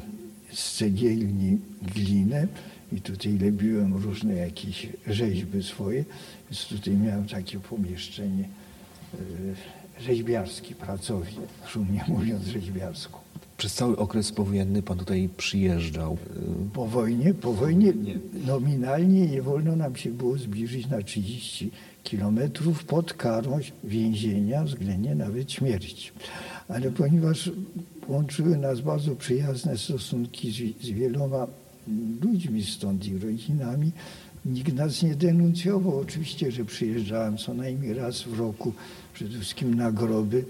[0.53, 2.47] z cegielni glinę
[2.91, 6.05] i tutaj lebiłem różne jakieś rzeźby swoje,
[6.51, 8.43] więc tutaj miałem takie pomieszczenie
[9.13, 13.19] e, rzeźbiarskie, pracownię, szumnie mówiąc rzeźbiarską.
[13.57, 16.17] Przez cały okres powojenny pan tutaj przyjeżdżał.
[16.73, 17.93] Po wojnie, po wojnie
[18.45, 21.71] nominalnie nie wolno nam się było zbliżyć na 30
[22.03, 26.11] kilometrów pod karą więzienia, względnie nawet śmierci.
[26.67, 27.51] Ale ponieważ
[28.07, 31.47] łączyły nas bardzo przyjazne stosunki z, z wieloma
[32.21, 33.91] ludźmi stąd i rodzinami,
[34.45, 35.99] nikt nas nie denuncjował.
[35.99, 38.73] Oczywiście, że przyjeżdżałem co najmniej raz w roku,
[39.13, 40.45] przede wszystkim na groby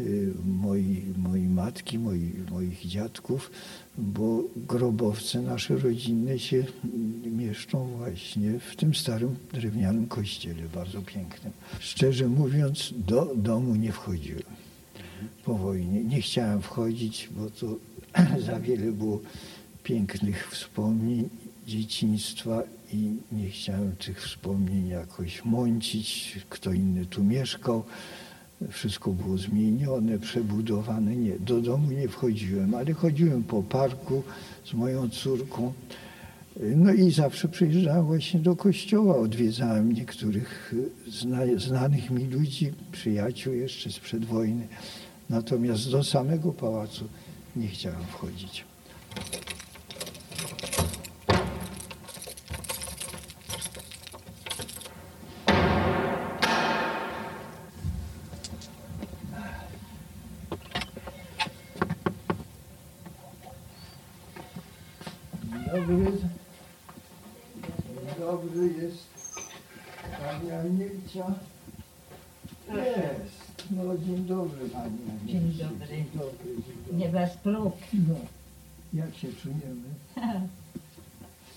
[0.00, 3.50] y, mojej, matki, moi, moich dziadków,
[3.98, 11.52] bo grobowce nasze rodzinne się mm, mieszczą właśnie w tym starym drewnianym kościele, bardzo pięknym.
[11.80, 14.64] Szczerze mówiąc, do domu nie wchodziłem
[15.44, 16.04] po wojnie.
[16.04, 17.76] Nie chciałem wchodzić, bo to
[18.46, 19.20] za wiele było
[19.84, 21.28] pięknych wspomnień
[21.66, 22.62] dzieciństwa
[22.94, 26.38] i nie chciałem tych wspomnień jakoś mącić.
[26.48, 27.84] Kto inny tu mieszkał.
[28.70, 31.16] Wszystko było zmienione, przebudowane.
[31.16, 34.22] Nie, do domu nie wchodziłem, ale chodziłem po parku
[34.64, 35.72] z moją córką.
[36.76, 40.74] No i zawsze przyjeżdżałem właśnie do kościoła, odwiedzałem niektórych
[41.08, 44.66] zna, znanych mi ludzi, przyjaciół jeszcze sprzed wojny.
[45.30, 47.04] Natomiast do samego pałacu
[47.56, 48.64] nie chciałem wchodzić.
[65.86, 66.12] dobry.
[67.62, 69.06] Dzień dobry jest
[70.20, 71.34] pani Anielcia.
[73.98, 74.96] Dzień dobry pani.
[75.26, 75.86] Dzień dobry.
[75.88, 76.96] Dzień dobry, dzień dobry.
[76.98, 77.76] Nie bez prób.
[77.92, 78.14] No,
[78.94, 79.88] jak się czujemy?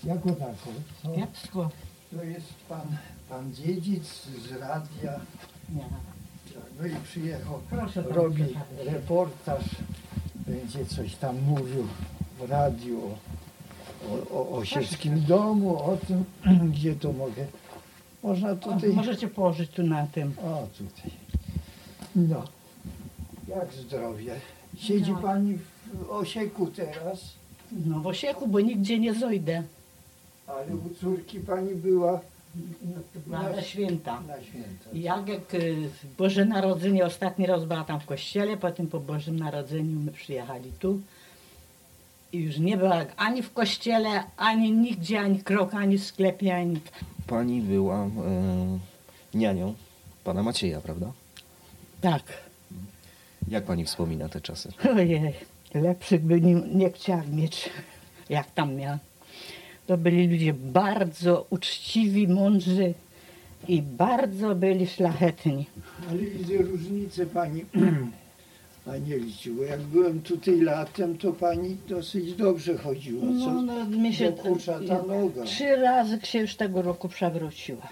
[0.04, 0.70] Jako tako,
[1.02, 1.14] co?
[1.14, 1.70] Kiepsko.
[2.16, 2.86] To jest pan,
[3.28, 5.20] pan dziedzic z radia.
[5.74, 5.84] Nie.
[6.80, 8.44] No i przyjechał, Proszę robi
[8.78, 9.64] reportaż,
[10.34, 11.86] będzie coś tam mówił
[12.38, 13.00] w radiu
[14.10, 14.62] o, o, o
[15.28, 16.24] domu, o tym,
[16.72, 17.46] gdzie to mogę.
[18.22, 18.92] Można O, tutaj...
[18.92, 20.34] możecie położyć tu na tym.
[20.42, 21.17] O, tutaj.
[22.18, 22.42] No,
[23.48, 24.34] jak zdrowie.
[24.78, 25.18] Siedzi No.
[25.18, 25.58] pani
[25.94, 27.20] w osieku teraz,
[27.86, 29.62] No w Osieku, bo nigdzie nie zojdę.
[30.46, 32.20] ale u córki pani była
[33.26, 34.20] była na święta.
[34.20, 34.90] na święta.
[34.92, 35.88] I Jak jak, y,
[36.18, 41.00] Boże Narodzenie, ostatni raz była tam w kościele, potem po Bożym Narodzeniu my przyjechali tu.
[42.32, 46.80] I już nie była ani w kościele, ani nigdzie, ani krok, ani w sklepie, ani...
[47.26, 48.08] Pani była e,
[49.34, 49.74] nianią
[50.24, 51.12] pana Macieja, prawda?
[52.00, 52.22] Tak.
[53.48, 54.72] Jak pani wspomina te czasy?
[54.96, 55.34] Ojej,
[55.74, 57.70] lepszych by nie, nie chciała mieć,
[58.28, 58.98] jak tam miała.
[59.86, 62.94] To byli ludzie bardzo uczciwi, mądrzy
[63.68, 65.66] i bardzo byli szlachetni.
[66.10, 67.64] Ale widzę różnicę pani
[68.86, 73.52] Anielciu, bo jak byłem tutaj latem, to pani dosyć dobrze chodziła, co?
[73.52, 75.44] No, no, mi się Dokucza ta noga.
[75.44, 77.88] trzy razy się już tego roku przewróciła.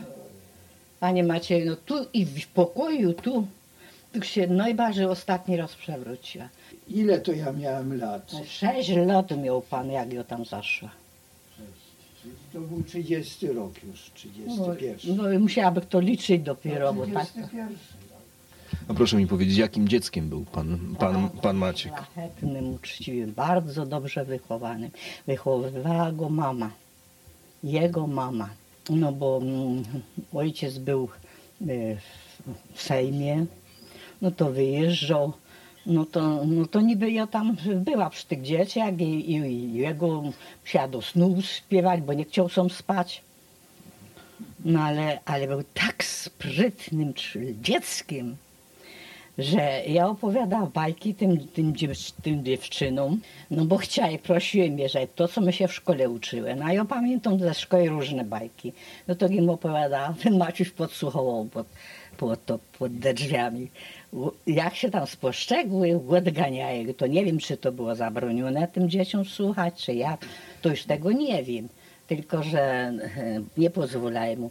[1.01, 3.47] Panie Macieju, no tu i w pokoju, tu,
[4.21, 6.49] tu się najbardziej ostatni raz przewróciła.
[6.89, 8.33] Ile to ja miałem lat?
[8.47, 10.91] Sześć lat miał pan, jak ją tam zaszła.
[12.53, 15.17] To był 30 rok już, 31.
[15.17, 17.27] No i musiałaby to liczyć dopiero, bo tak.
[17.27, 17.77] 31.
[18.89, 21.93] A proszę mi powiedzieć, jakim dzieckiem był pan, pan, pan Maciek?
[21.93, 24.91] Szlachetnym, uczciwym, bardzo dobrze wychowanym.
[25.27, 26.71] Wychowywała go mama,
[27.65, 28.49] jego mama.
[28.91, 29.83] No bo mm,
[30.35, 31.09] ojciec był
[31.61, 31.67] e,
[32.75, 33.47] w Sejmie,
[34.23, 35.33] no to wyjeżdżał.
[35.87, 40.23] No to, no to niby ja tam była przy tych dzieciach i, i, i jego
[40.63, 43.23] musiała do snu śpiewać, bo nie chciał sam spać.
[44.65, 47.15] No ale, ale był tak sprytnym
[47.63, 48.37] dzieckiem,
[49.39, 51.75] że ja opowiadałam bajki tym, tym,
[52.23, 56.57] tym dziewczynom, no bo chciałem, prosiłem je, że to, co my się w szkole uczyły.
[56.57, 58.73] No a ja pamiętam ze szkoły różne bajki.
[59.09, 61.67] No to im opowiadałam, ten Maciuś podsłuchował pod,
[62.17, 63.69] pod, to, pod drzwiami.
[64.47, 66.95] Jak się tam spostrzegły, odganiają.
[66.95, 70.21] To nie wiem, czy to było zabronione tym dzieciom słuchać, czy jak.
[70.63, 71.69] To już tego nie wiem.
[72.07, 72.93] Tylko, że e,
[73.57, 74.51] nie pozwalają mu.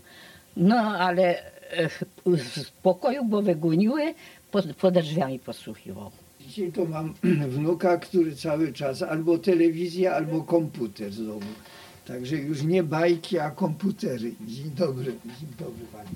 [0.58, 1.40] No, ale
[1.72, 1.90] e,
[2.38, 4.14] z pokoju, bo wygoniły,
[4.52, 6.12] pod, pod drzwiami podsłuchiwał.
[6.42, 7.14] Dzisiaj to mam
[7.56, 11.52] wnuka, który cały czas albo telewizja, albo komputer z domu.
[12.08, 14.36] Także już nie bajki, a komputery.
[14.48, 16.10] Dzień dobry, dzień dobry pani.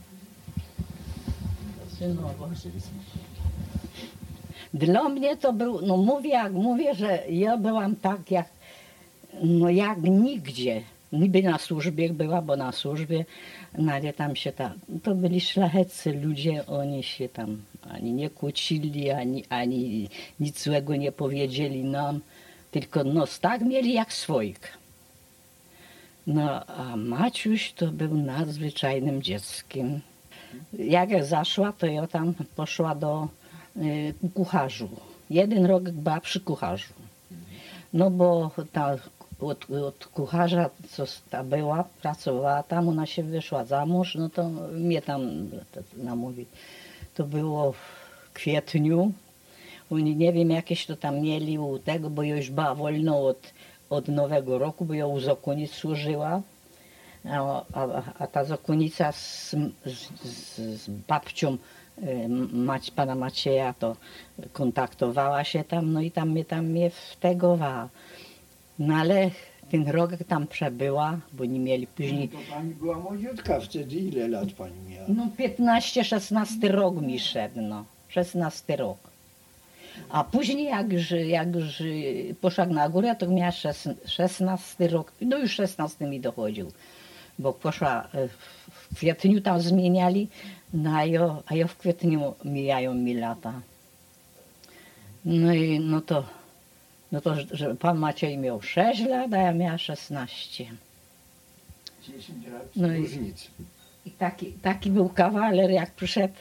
[4.74, 8.50] Dla mnie to był, no mówię jak mówię, że ja byłam tak jak,
[9.44, 10.82] no jak nigdzie.
[11.12, 13.26] Niby na służbie była, bo na służbie,
[13.78, 14.72] no ale tam się tam,
[15.04, 20.10] to byli szlachetcy ludzie, oni się tam ani nie kłócili, ani, ani
[20.40, 22.20] nic złego nie powiedzieli nam,
[22.72, 24.78] tylko nos tak mieli jak swoich.
[26.28, 30.00] No a Maciuś to był nadzwyczajnym dzieckiem.
[30.74, 33.28] Jak ja zaszła, to ja tam poszła do
[33.80, 34.90] y, kucharzu.
[35.30, 36.94] Jeden rok była przy kucharzu.
[37.94, 38.98] No bo ta
[39.40, 44.50] od, od kucharza, co ta była, pracowała tam, ona się wyszła za mąż, no to
[44.74, 45.50] mnie tam
[45.98, 46.46] namówi.
[47.16, 49.12] To było w kwietniu.
[49.92, 53.54] Oni nie wiem, jakieś to tam mieli u tego, bo już była wolno od,
[53.90, 56.42] od nowego roku, bo ja u zakonic służyła.
[57.26, 59.56] A, a, a ta zakonnica z,
[59.86, 61.58] z, z, z babcią
[62.54, 63.96] mać, pana Macieja to
[64.54, 67.90] kontaktowała się tam, no i tam mnie tam mnie wtegowała.
[68.80, 69.32] No ale
[69.72, 73.96] ten rok jak tam przebyła, bo nie mieli później, To pani była młodziutka wtedy.
[73.96, 75.06] Ile lat pani miała?
[75.08, 78.98] no 15-16 rok mi szedł, no, 16 rok.
[80.10, 80.88] A później jak
[81.28, 81.48] jak
[82.42, 86.72] poszła na górę, to miała szes- 16 rok, no już 16 mi dochodził,
[87.40, 88.28] bo poszła e,
[88.72, 90.28] w kwietniu tam zmieniali,
[90.74, 93.62] no a ja, a ja w kwietniu mijają mi lata.
[95.26, 96.24] No i no to,
[97.12, 100.66] no to, że pan Maciej miał 6 lat, a ja miała 16.
[102.08, 103.48] 10 lat No i- różnicy.
[104.06, 106.34] I taki, taki był kawaler, jak przyszedł,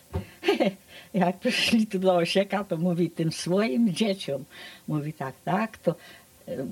[1.15, 4.45] jak przyszli tu do Osieka, to mówi tym swoim dzieciom,
[4.89, 5.95] mówi tak, tak, to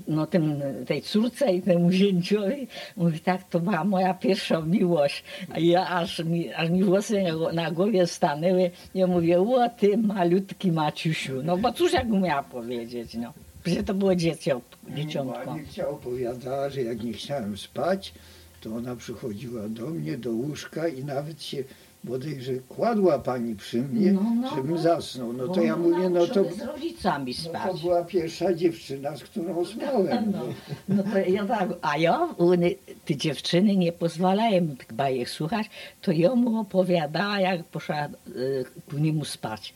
[0.07, 2.67] no tym, tej córce i temu zięciowi,
[2.97, 5.23] mówi tak, to była moja pierwsza miłość.
[5.51, 7.23] A ja aż mi, aż mi włosy
[7.53, 8.71] na- głowie stanęły.
[8.95, 11.43] Ja mówię, o ty malutki Maciusiu.
[11.43, 13.33] No bo cóż jak miała powiedzieć, no.
[13.63, 14.77] Przecież to było dzieciątko.
[14.95, 15.51] dzieciątko.
[15.51, 18.13] Anicia opowiadała, że jak nie chciałem spać,
[18.61, 21.63] to ona przychodziła do mnie, do łóżka i nawet się
[22.03, 24.77] bodajże kładła pani przy mnie, No, no, żebym no.
[24.77, 25.33] zasnął.
[25.33, 27.71] No Bo to ja mówię, no to, z rodzicami no spać.
[27.71, 30.31] to była pierwsza dziewczyna, z którą spałem.
[30.31, 30.43] No,
[30.89, 32.69] no to ja tak, a ja, one,
[33.05, 35.69] te dziewczyny nie pozwalają tych bajek słuchać,
[36.01, 39.73] to ja mu opowiadała, jak poszła y, ku niemu spać.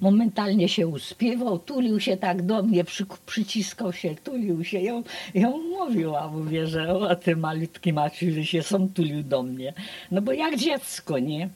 [0.00, 4.80] Momentalnie się uspiewał, tulił się tak do mnie, przy, przyciskał się, tulił się.
[4.80, 5.02] Ja,
[5.34, 9.72] ja mu mówiła, mówię, że o, ty malutki Maciu, że się sam tulił do mnie.
[10.10, 11.48] No bo jak dziecko, nie?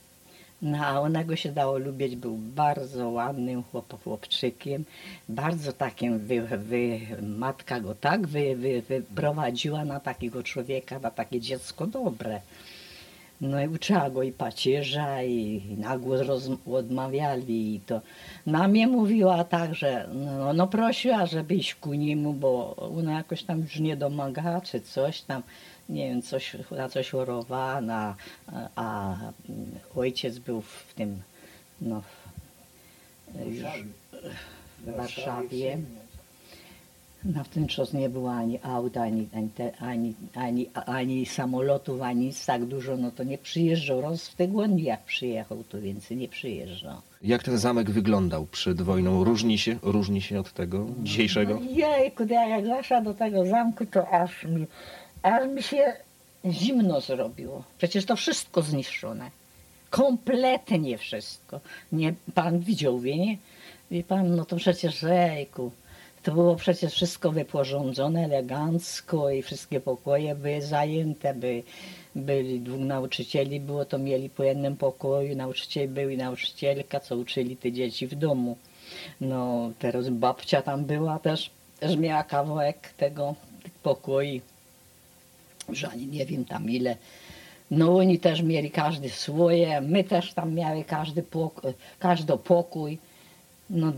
[0.63, 4.85] No, a ona go się dało lubić, był bardzo ładnym chłop, chłopczykiem,
[5.29, 11.41] bardzo takim, wy, wy, matka go tak wy, wy, wyprowadziła na takiego człowieka, na takie
[11.41, 12.41] dziecko dobre.
[13.41, 17.75] No i uczyła go i pacierza, i, i na głos roz, odmawiali.
[17.75, 18.01] I to
[18.47, 23.43] na mnie mówiła tak, że no, no prosiła, żeby iść ku niemu, bo ona jakoś
[23.43, 25.43] tam już nie domagała, czy coś tam,
[25.89, 28.17] nie wiem, coś, na coś chorowała, na,
[28.47, 29.17] a, a
[29.97, 31.23] ojciec był w tym,
[31.81, 33.65] no, w- już
[34.79, 35.79] w Warszawie.
[37.25, 39.49] No w ten czas nie było ani aut, ani, ani,
[39.81, 44.01] ani, ani, ani samolotów, ani nic tak dużo, no to nie przyjeżdżał.
[44.01, 46.97] Raz w tygodniu jak przyjechał, to więcej nie przyjeżdżał.
[47.23, 49.25] Jak ten zamek wyglądał przed wojną?
[49.25, 51.55] Różni się, różni się od tego dzisiejszego?
[51.55, 54.67] No jejku, ja jak weszła do tego zamku, to aż mi,
[55.23, 55.97] aż mi się
[56.45, 57.65] zimno zrobiło.
[57.79, 59.31] Przecież to wszystko zniszczone.
[59.91, 61.61] Kompletnie wszystko.
[61.93, 63.37] Nie, pan widział, wie nie?
[63.91, 65.71] Wie pan, no to przecież jejku.
[66.23, 71.63] To było przecież wszystko wyporządzone elegancko i wszystkie pokoje były zajęte, by,
[72.15, 77.57] byli dwóch nauczycieli, było to mieli po jednym pokoju, nauczyciel był i nauczycielka, co uczyli
[77.57, 78.57] te dzieci w domu.
[79.21, 81.51] No teraz babcia tam była też,
[81.81, 84.41] też miała kawałek tego tych pokoi,
[85.69, 86.97] że ani nie wiem tam ile.
[87.71, 92.99] No oni też mieli każdy swoje, my też tam miały każdy pokój, każdy pokój.
[93.71, 93.93] No,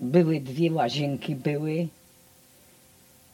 [0.00, 1.88] były dwie łazienki, były.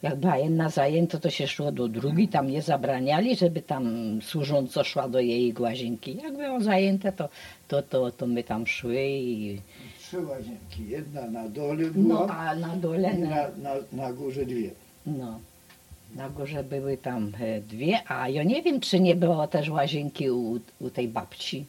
[0.02, 3.84] Jak była jedna zajęta, to się szło do drugiej, tam nie zabraniali, żeby tam
[4.22, 6.16] służąco szła do jej łazienki.
[6.16, 7.28] Jak było zajęte, to,
[7.68, 9.60] to, to, to my tam szły i
[9.98, 14.70] Trzy łazienki, jedna na dole była no, a na dole, na, na, na górze dwie.
[15.06, 15.40] no,
[16.14, 20.30] na górze były tam e, dwie, a ja nie wiem, czy nie było też łazienki
[20.30, 21.64] u, u tej babci.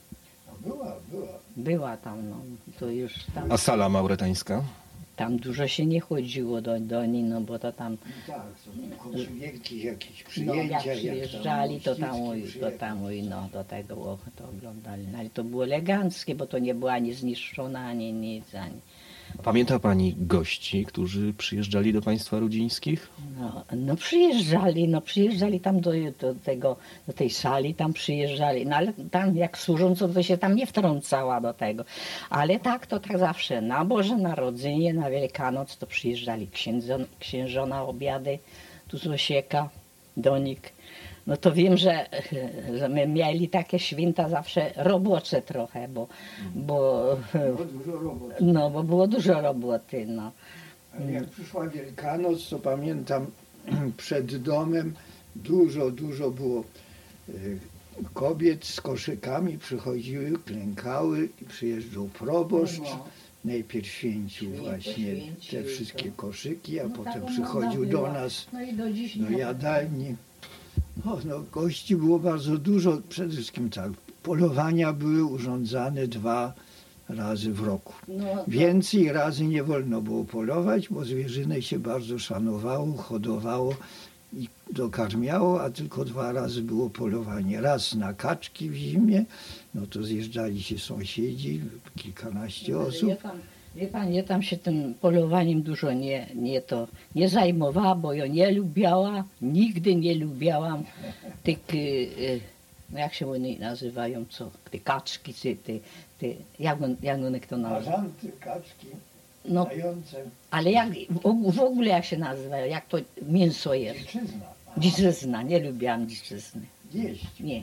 [0.48, 1.28] No była, była.
[1.58, 2.36] Była tam, no,
[2.80, 4.64] to już tam, A sala mauretańska?
[5.16, 9.84] tam dużo się nie chodziło do, do niej, no bo to tam, No tak, wielkich
[9.84, 10.64] jakichś no, przyjęcia.
[10.64, 15.08] jak tam przyjeżdżali, to tam, oj, to tam, oj, no, do tego to oglądali.
[15.12, 18.76] No, ale to było eleganckie, bo to nie było ani zniszczone, ani nic, ani...
[19.44, 23.10] Pamięta pani gości, którzy przyjeżdżali do państwa rudzińskich?
[23.40, 26.76] No, no przyjeżdżali, no przyjeżdżali tam do, do, tego,
[27.08, 31.42] do tej sali, tam przyjeżdżali, no ale tam jak służąco to się tam nie wtrącała
[31.42, 31.86] do tego.
[32.30, 38.40] Ale tak to tak zawsze, na Boże Narodzenie, na Wielkanoc to przyjeżdżali księdzo, księżona obiady,
[38.88, 39.70] tu z Osieka,
[40.18, 40.77] Donik.
[41.28, 42.06] No to wiem, że,
[42.78, 46.08] że my mieli takie święta zawsze robocze trochę, bo,
[46.56, 47.04] bo,
[47.34, 48.36] No, dużo roboty.
[48.44, 50.32] no, bo było dużo roboty, no.
[51.00, 53.26] Ale jak przyszła Wielkanoc, to pamiętam
[53.98, 54.94] przed domem
[55.36, 56.64] dużo, dużo było
[57.30, 57.58] y,
[58.14, 62.80] kobiet z koszykami, przychodziły, klękały i przyjeżdżał proboszcz.
[62.80, 63.06] No.
[63.46, 68.48] Najpierw święcił właśnie święcił, te wszystkie to- koszyki, a No potem tak przychodził do nas
[68.54, 70.16] No i do dziś do nie- jadalni.
[71.06, 73.02] O, no, gości było bardzo dużo.
[73.10, 73.92] Przede wszystkim tak,
[74.24, 76.54] polowania były urządzane dwa
[77.10, 77.94] razy w roku.
[78.08, 83.76] No, Więcej razy nie wolno było polować, bo zwierzynę się bardzo szanowało, hodowało
[84.34, 87.62] i dokarmiało, a tylko dwa razy było polowanie.
[87.62, 89.26] Raz na kaczki w zimie,
[89.76, 91.62] no to zjeżdżali się sąsiedzi,
[91.96, 93.10] kilkanaście Ale osób.
[93.78, 98.28] Wie pan, ja tam się tym polowaniem dużo nie, nie, to, nie zajmowała, bo ja
[98.28, 100.84] nie lubiała, nigdy nie lubiałam
[101.44, 102.40] tych, y, y,
[102.90, 105.74] no jak się one nazywają, co, te kaczki, te, te,
[106.20, 106.28] te
[106.60, 107.92] jak, on, jak one to nazywa?
[107.92, 108.88] Bażanty, kaczki,
[109.46, 109.68] No,
[110.52, 114.00] ale jak, w, w ogóle jak się nazywa, jak to mięso jest?
[114.00, 114.46] dziczyzna.
[114.78, 116.62] Dziczyzna, nie lubiłam dziczyzny.
[116.94, 117.26] Jeść.
[117.40, 117.62] Nie.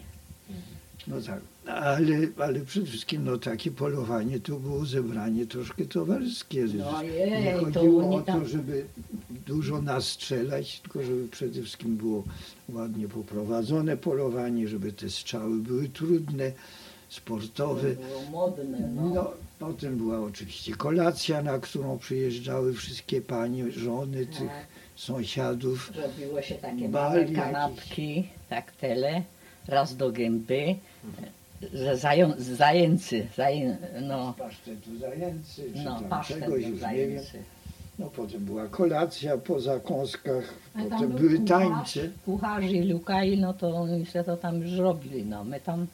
[1.06, 1.40] No tak,
[1.76, 6.64] ale, ale przede wszystkim no, takie polowanie to było zebranie troszkę towarzyskie.
[6.78, 8.84] No nie jej, to chodziło oni o to, żeby
[9.46, 12.24] dużo nastrzelać, tylko żeby przede wszystkim było
[12.68, 16.52] ładnie poprowadzone polowanie, żeby te strzały były trudne,
[17.08, 17.90] sportowe.
[17.94, 24.66] było modne, No, potem była oczywiście kolacja, na którą przyjeżdżały wszystkie panie, żony tych Tak.
[24.96, 25.92] sąsiadów.
[25.96, 29.22] Robiło się takie małe kanapki, tak tyle,
[29.68, 30.74] raz do gęby,
[31.94, 36.78] zają, zajęcy, zaję, no, Pasztetu zajęcy, czy no tam czegoś, już nie wiem.
[36.78, 37.42] zajęcy.
[37.98, 41.48] No potem była kolacja po zakąskach, A potem był były kucharz,
[41.94, 42.00] tańce.
[42.24, 45.86] Kucharz i lukaj, no to oni się to tam już robili, no my tam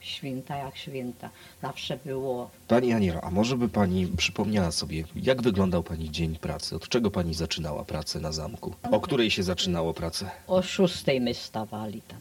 [0.00, 1.30] święta jak święta.
[1.62, 6.76] Zawsze było Pani Aniela, a może by pani przypomniała sobie, jak wyglądał pani dzień pracy?
[6.76, 8.74] Od czego pani zaczynała pracę na zamku?
[8.90, 10.30] O której się zaczynało pracę?
[10.46, 12.18] o szóstej my stawali tam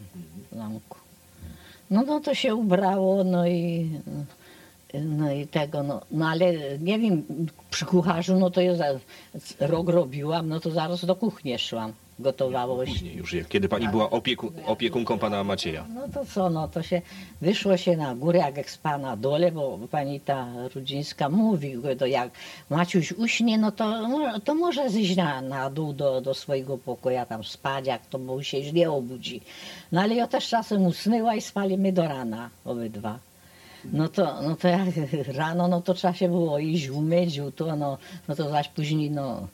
[0.52, 0.99] w zamku.
[1.90, 3.90] No, no to się ubrało, no i,
[4.94, 7.24] no i tego, no, no ale nie wiem,
[7.70, 8.86] przy kucharzu, no to ja za,
[9.60, 12.92] rok robiłam, no to zaraz do kuchni szłam, gotowało się.
[12.92, 15.86] Później już, jak- kiedy pani była opieku, opiekunką pana Macieja.
[15.96, 17.02] No to co, no to się,
[17.42, 22.06] wyszło się na górę, jak jak spa na dole, bo pani ta Rudzińska mówi, to
[22.06, 22.32] jak
[22.70, 24.08] Maciuś uśnie, no to,
[24.44, 28.44] to może zejść na, na dół do, do swojego pokoja tam spać, jak to bo
[28.44, 29.42] się źle obudzi.
[29.92, 33.20] No ale ja też czasem usnęła i spaliśmy do rana obydwa.
[33.94, 34.88] No to, no to jak
[35.42, 37.98] rano, no to trzeba się było iść, umyć, to, no,
[38.28, 39.48] no to zaś później, no,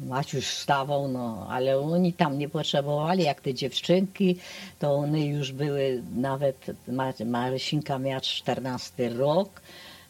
[0.00, 4.36] Maciuś wstawał, no, ale oni tam nie potrzebowali, jak te dziewczynki,
[4.78, 9.60] to one już były, nawet Ma- Marysinka miała 14 rok,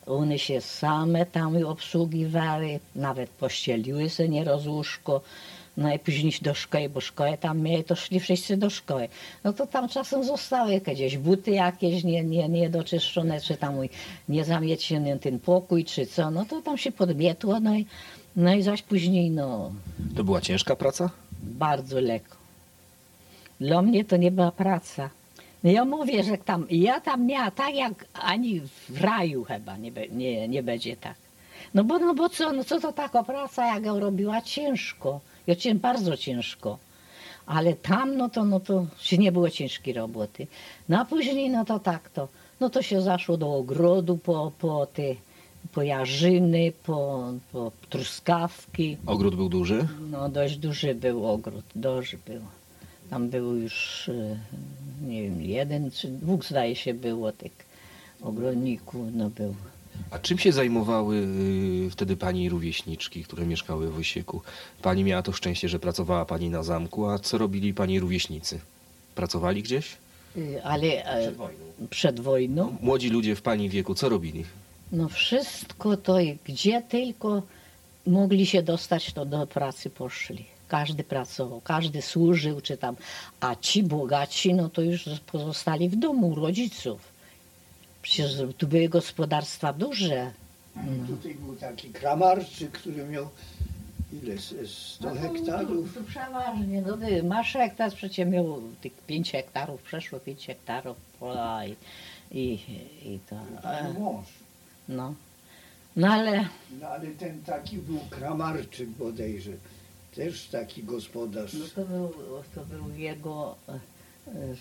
[0.06, 5.20] one się same tam obsługiwały, nawet pościeliły sobie nieraz łóżko,
[5.76, 9.08] no i później do szkoły, bo szkołę tam mieli, to szli wszyscy do szkoły.
[9.44, 13.74] No to tam czasem zostały jakieś buty jakieś nie, nie, niedoczyszczone, czy tam
[14.28, 17.86] niezamieciony ten pokój, czy co, no to tam się podmietło, no i,
[18.38, 19.72] no i zaś później, no,
[20.16, 21.10] To była ciężka praca?
[21.42, 22.36] bardzo lekko.
[23.60, 25.10] Dla mnie to nie była praca.
[25.64, 29.90] No Ja mówię, że tam, ja tam miała tak jak ani w raju chyba nie,
[30.10, 31.14] nie, nie będzie tak.
[31.74, 35.20] No bo, no bo co, no co to taka praca, jak ją robiła ciężko.
[35.46, 36.78] Ja cię bardzo ciężko.
[37.46, 40.46] Ale tam, no to, no to się nie było ciężkiej roboty.
[40.88, 42.28] No a później, no to tak to,
[42.60, 45.02] no to się zaszło do ogrodu po, po te,
[45.72, 48.96] po jarzyny, po, po truskawki.
[49.06, 49.88] Ogród był duży?
[50.10, 52.40] No dość duży był ogród, duży był.
[53.10, 54.38] Tam było już, e,
[55.08, 57.52] nie wiem, jeden czy dwóch zdaje się było tych
[58.22, 59.54] ogrodników, no był.
[60.10, 61.16] A czym się zajmowały
[61.86, 64.40] y, wtedy pani rówieśniczki, które mieszkały w Osieku?
[64.82, 68.60] Pani miała to szczęście, że pracowała pani na zamku, a co robili pani rówieśnicy?
[69.14, 69.96] Pracowali gdzieś?
[70.36, 71.58] Y, Ale e, wojną.
[71.90, 74.44] przed wojną, Młodzi ludzie w pani wieku, co robili?
[74.92, 77.42] No wszystko to, i gdzie tylko
[78.06, 80.44] mogli się dostać, to do pracy poszli.
[80.68, 82.96] Każdy pracował, każdy służył, czy tam,
[83.40, 87.00] a ci bogaci, no to już pozostali w domu u rodziców.
[88.02, 90.30] Przecież tu były gospodarstwa duże.
[91.06, 93.28] Tutaj był taki kramarczyk, który miał
[94.22, 94.34] ile?
[94.34, 94.54] s-
[94.94, 95.94] 100 hektarów.
[95.94, 96.82] To, to przeważnie.
[96.86, 101.76] No, ty, masz hektar, przecież miał tych 5 hektarów, przeszło 5 hektarów pola i,
[102.32, 102.52] i,
[103.04, 103.36] i to.
[103.68, 104.26] e, Mąż.
[104.88, 105.14] No.
[105.96, 106.44] no ale
[106.80, 109.52] No ale ten taki był kramarczyk bodajże.
[110.14, 111.52] Też taki gospodarz.
[111.54, 112.12] no to, był,
[112.54, 113.78] to był jego, e,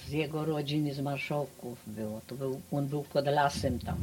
[0.08, 2.22] z jego rodziny, z marszałków było.
[2.28, 3.98] To był, on był pod lasem tam.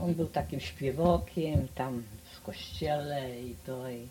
[0.00, 2.02] On był takim śpiewokiem tam
[2.32, 3.90] w kościele i to.
[3.90, 4.08] I,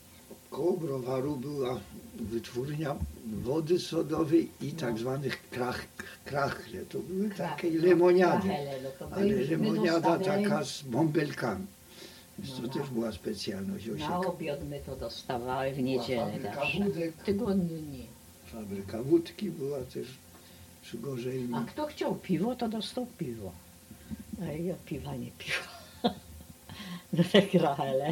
[0.51, 1.79] Koło browaru była
[2.15, 2.95] wytwórnia
[3.25, 5.85] wody sodowej i tak zwanych krach,
[6.25, 6.81] krachle.
[6.85, 8.47] To były takie no, lemoniady.
[9.01, 11.65] no Ale lemoniada taka z bąbelkami.
[12.39, 14.19] Więc to No, też była specjalność Na Osieka.
[14.19, 16.83] obiad my to dostawały w niedzielę fabryka zawsze.
[16.83, 17.15] wódek.
[17.15, 18.03] W tygodniu nie.
[18.45, 20.07] Fabryka wódki była też
[20.81, 21.53] przy Gorzelni.
[21.55, 23.51] A kto chciał piwo, to dostał piwo.
[24.41, 26.13] A ja piwa nie piła.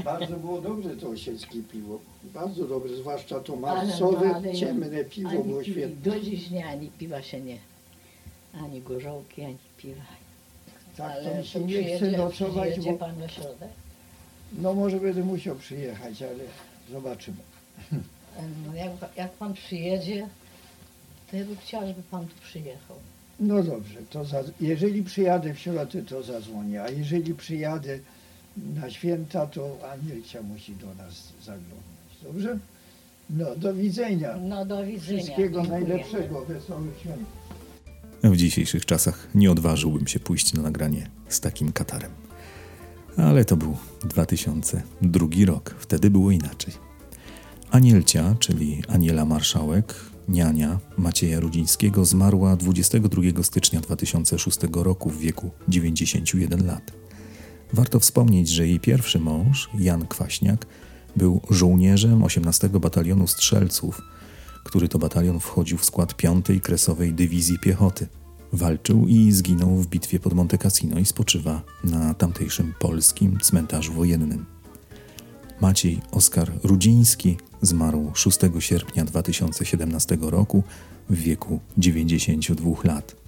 [0.03, 1.99] Bardzo było dobre to osieckie piwo.
[2.23, 6.11] Bardzo dobre, zwłaszcza to Ale- marcowe, ale ja- ciemne piwo ani było świetne.
[6.11, 7.57] Do dziś nie, ani piwa się nie.
[8.63, 10.01] Ani gorzołki, ani piwa.
[10.97, 13.67] Tak, to Ale mi się nie chce nocować, bo pan we środę?
[14.61, 16.43] no może będę musiał przyjechać, ale
[16.91, 17.37] zobaczymy.
[18.67, 20.27] No jak, jak pan przyjedzie,
[21.31, 22.95] to ja bym chciała, żeby pan tu przyjechał.
[23.39, 27.99] No dobrze, to za, jeżeli przyjadę w środę, to zadzwonię, a jeżeli przyjadę
[28.75, 31.79] na święta, to Anielcia musi do nas zaglądać.
[32.23, 32.59] Dobrze?
[33.29, 34.37] No, do widzenia.
[34.37, 35.23] No do widzenia.
[35.23, 35.79] Wszystkiego Dziękuję.
[35.81, 37.25] najlepszego, wesołych świąt.
[38.23, 42.11] W dzisiejszych czasach nie odważyłbym się pójść na nagranie z takim katarem.
[43.17, 46.73] Ale to był 2002 rok, wtedy było inaczej.
[47.71, 49.95] Anielcia, czyli Aniela Marszałek,
[50.29, 56.98] niania Macieja Rudzińskiego, zmarła 22 stycznia 2006 roku w wieku 91 lat.
[57.73, 60.65] Warto wspomnieć, że jej pierwszy mąż, Jan Kwaśniak,
[61.15, 64.01] był żołnierzem 18 Batalionu Strzelców,
[64.63, 66.45] który to batalion wchodził w skład 5.
[66.63, 68.07] Kresowej Dywizji Piechoty.
[68.53, 74.45] Walczył i zginął w bitwie pod Monte Cassino i spoczywa na tamtejszym polskim cmentarzu wojennym.
[75.61, 80.63] Maciej Oskar Rudziński zmarł 6 sierpnia 2017 roku
[81.09, 83.18] w wieku 92 lat.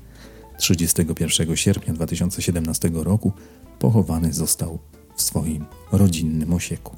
[0.62, 3.32] 31 sierpnia 2017 roku
[3.80, 4.80] pochowany został
[5.16, 6.96] w swoim rodzinnym osieku.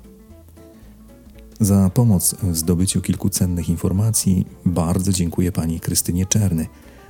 [1.59, 6.67] Za pomoc w zdobyciu kilku cennych informacji bardzo dziękuję pani Krystynie Czerny,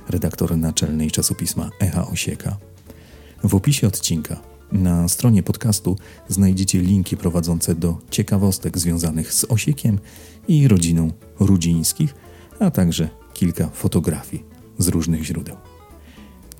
[0.08, 2.56] redaktor naczelnej czasopisma Echa Osieka.
[3.44, 4.40] W opisie odcinka
[4.72, 5.96] na stronie podcastu
[6.28, 9.98] znajdziecie linki prowadzące do ciekawostek związanych z Osiekiem
[10.48, 11.10] i rodziną
[11.40, 12.14] Rudzińskich,
[12.60, 14.44] a także kilka fotografii
[14.78, 15.73] z różnych źródeł.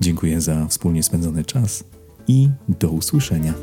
[0.01, 1.83] Dziękuję za wspólnie spędzony czas
[2.27, 2.49] i
[2.79, 3.53] do usłyszenia.